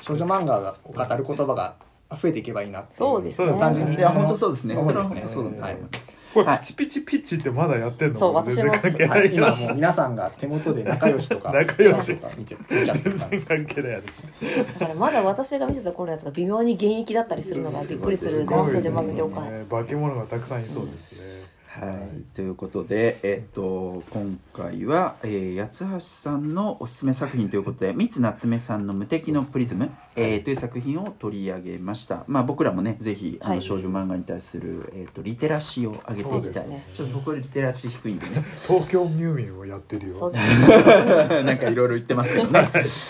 [0.02, 1.74] 少女漫画を語る言葉が
[2.22, 3.54] 増えていけばいいなっていそうですね。
[3.60, 3.96] 単純に。
[3.96, 4.78] いや本当そうですね。
[4.82, 5.28] それはそうですね。
[5.28, 5.74] 本当そうだとはい。
[5.76, 6.01] 思います
[6.34, 6.60] これはい。
[6.60, 8.20] ピチピチピッチってまだやってんの？
[8.20, 9.36] そう私も全然関係なはい。
[9.36, 11.52] 今もう皆さんが手元で仲良しとか。
[11.52, 12.34] 仲良しとか。
[12.38, 14.04] 見て見ちゃって全るから然関係ない話。
[14.74, 18.46] だからまだ私が見てた頃のやつが微妙に現役だったりするのがびっくりする。
[18.46, 19.44] な少女漫画業界。
[19.52, 19.66] ね。
[19.70, 21.20] 化け物がたくさんいそうですね
[21.74, 33.62] はい、ということで、えっと今回は、えー八橋さんのおすすめ作品ということで 三津夏目さんの「無敵のプリズム」えーという作品を取り上げました、まあ、僕らもねぜひあのはい。
[33.62, 36.88] 少女漫画に対する、えー、とリテラシーを上げていきたい、そうですね。
[36.94, 38.44] ちょっと僕はリテラシー低いんでね。
[38.68, 40.30] 東京ミューミンをやってるよ。
[40.34, 42.70] なんかいろいろ言ってますけどね。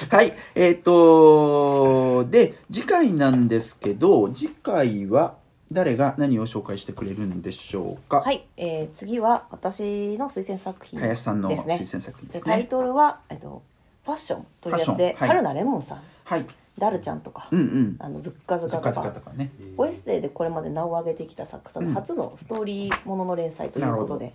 [0.09, 0.33] はい。
[0.53, 5.40] えっ、とで、次回なんですけど、次回は
[5.71, 8.21] 誰が何を紹介してくれるんでしょうか？
[8.21, 12.45] はい、えー、次は私の推薦作品林さんの推薦作品でですね。
[12.45, 13.61] タイトルは、えっと、
[14.03, 16.45] ファッションというやつで、はいはるな檸檬さんはい。
[16.77, 17.95] ダルちゃんとか、うんうん。
[17.99, 19.51] あのずかずカとかかとかね。
[19.75, 24.33] ボイスデーでこれまで名を上げてきた作家さんの初のストーリーものの連載ということで、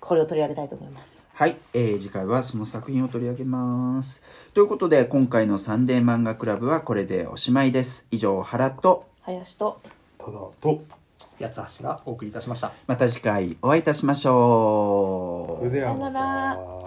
[0.00, 4.22] これを取り上げたいと思いますはい、えー次回はその作品を取り上げます。
[4.54, 8.06] ということで、今回のサンデー漫画クラブはこれでおしまいです。
[8.10, 9.80] 以上、原と、林と
[10.24, 10.80] ただと
[11.38, 12.72] 八つ橋がお送りいたしました。
[12.86, 15.64] また次回お会いいたしましょう。
[15.68, 16.56] それではまさよなら。
[16.56, 16.86] た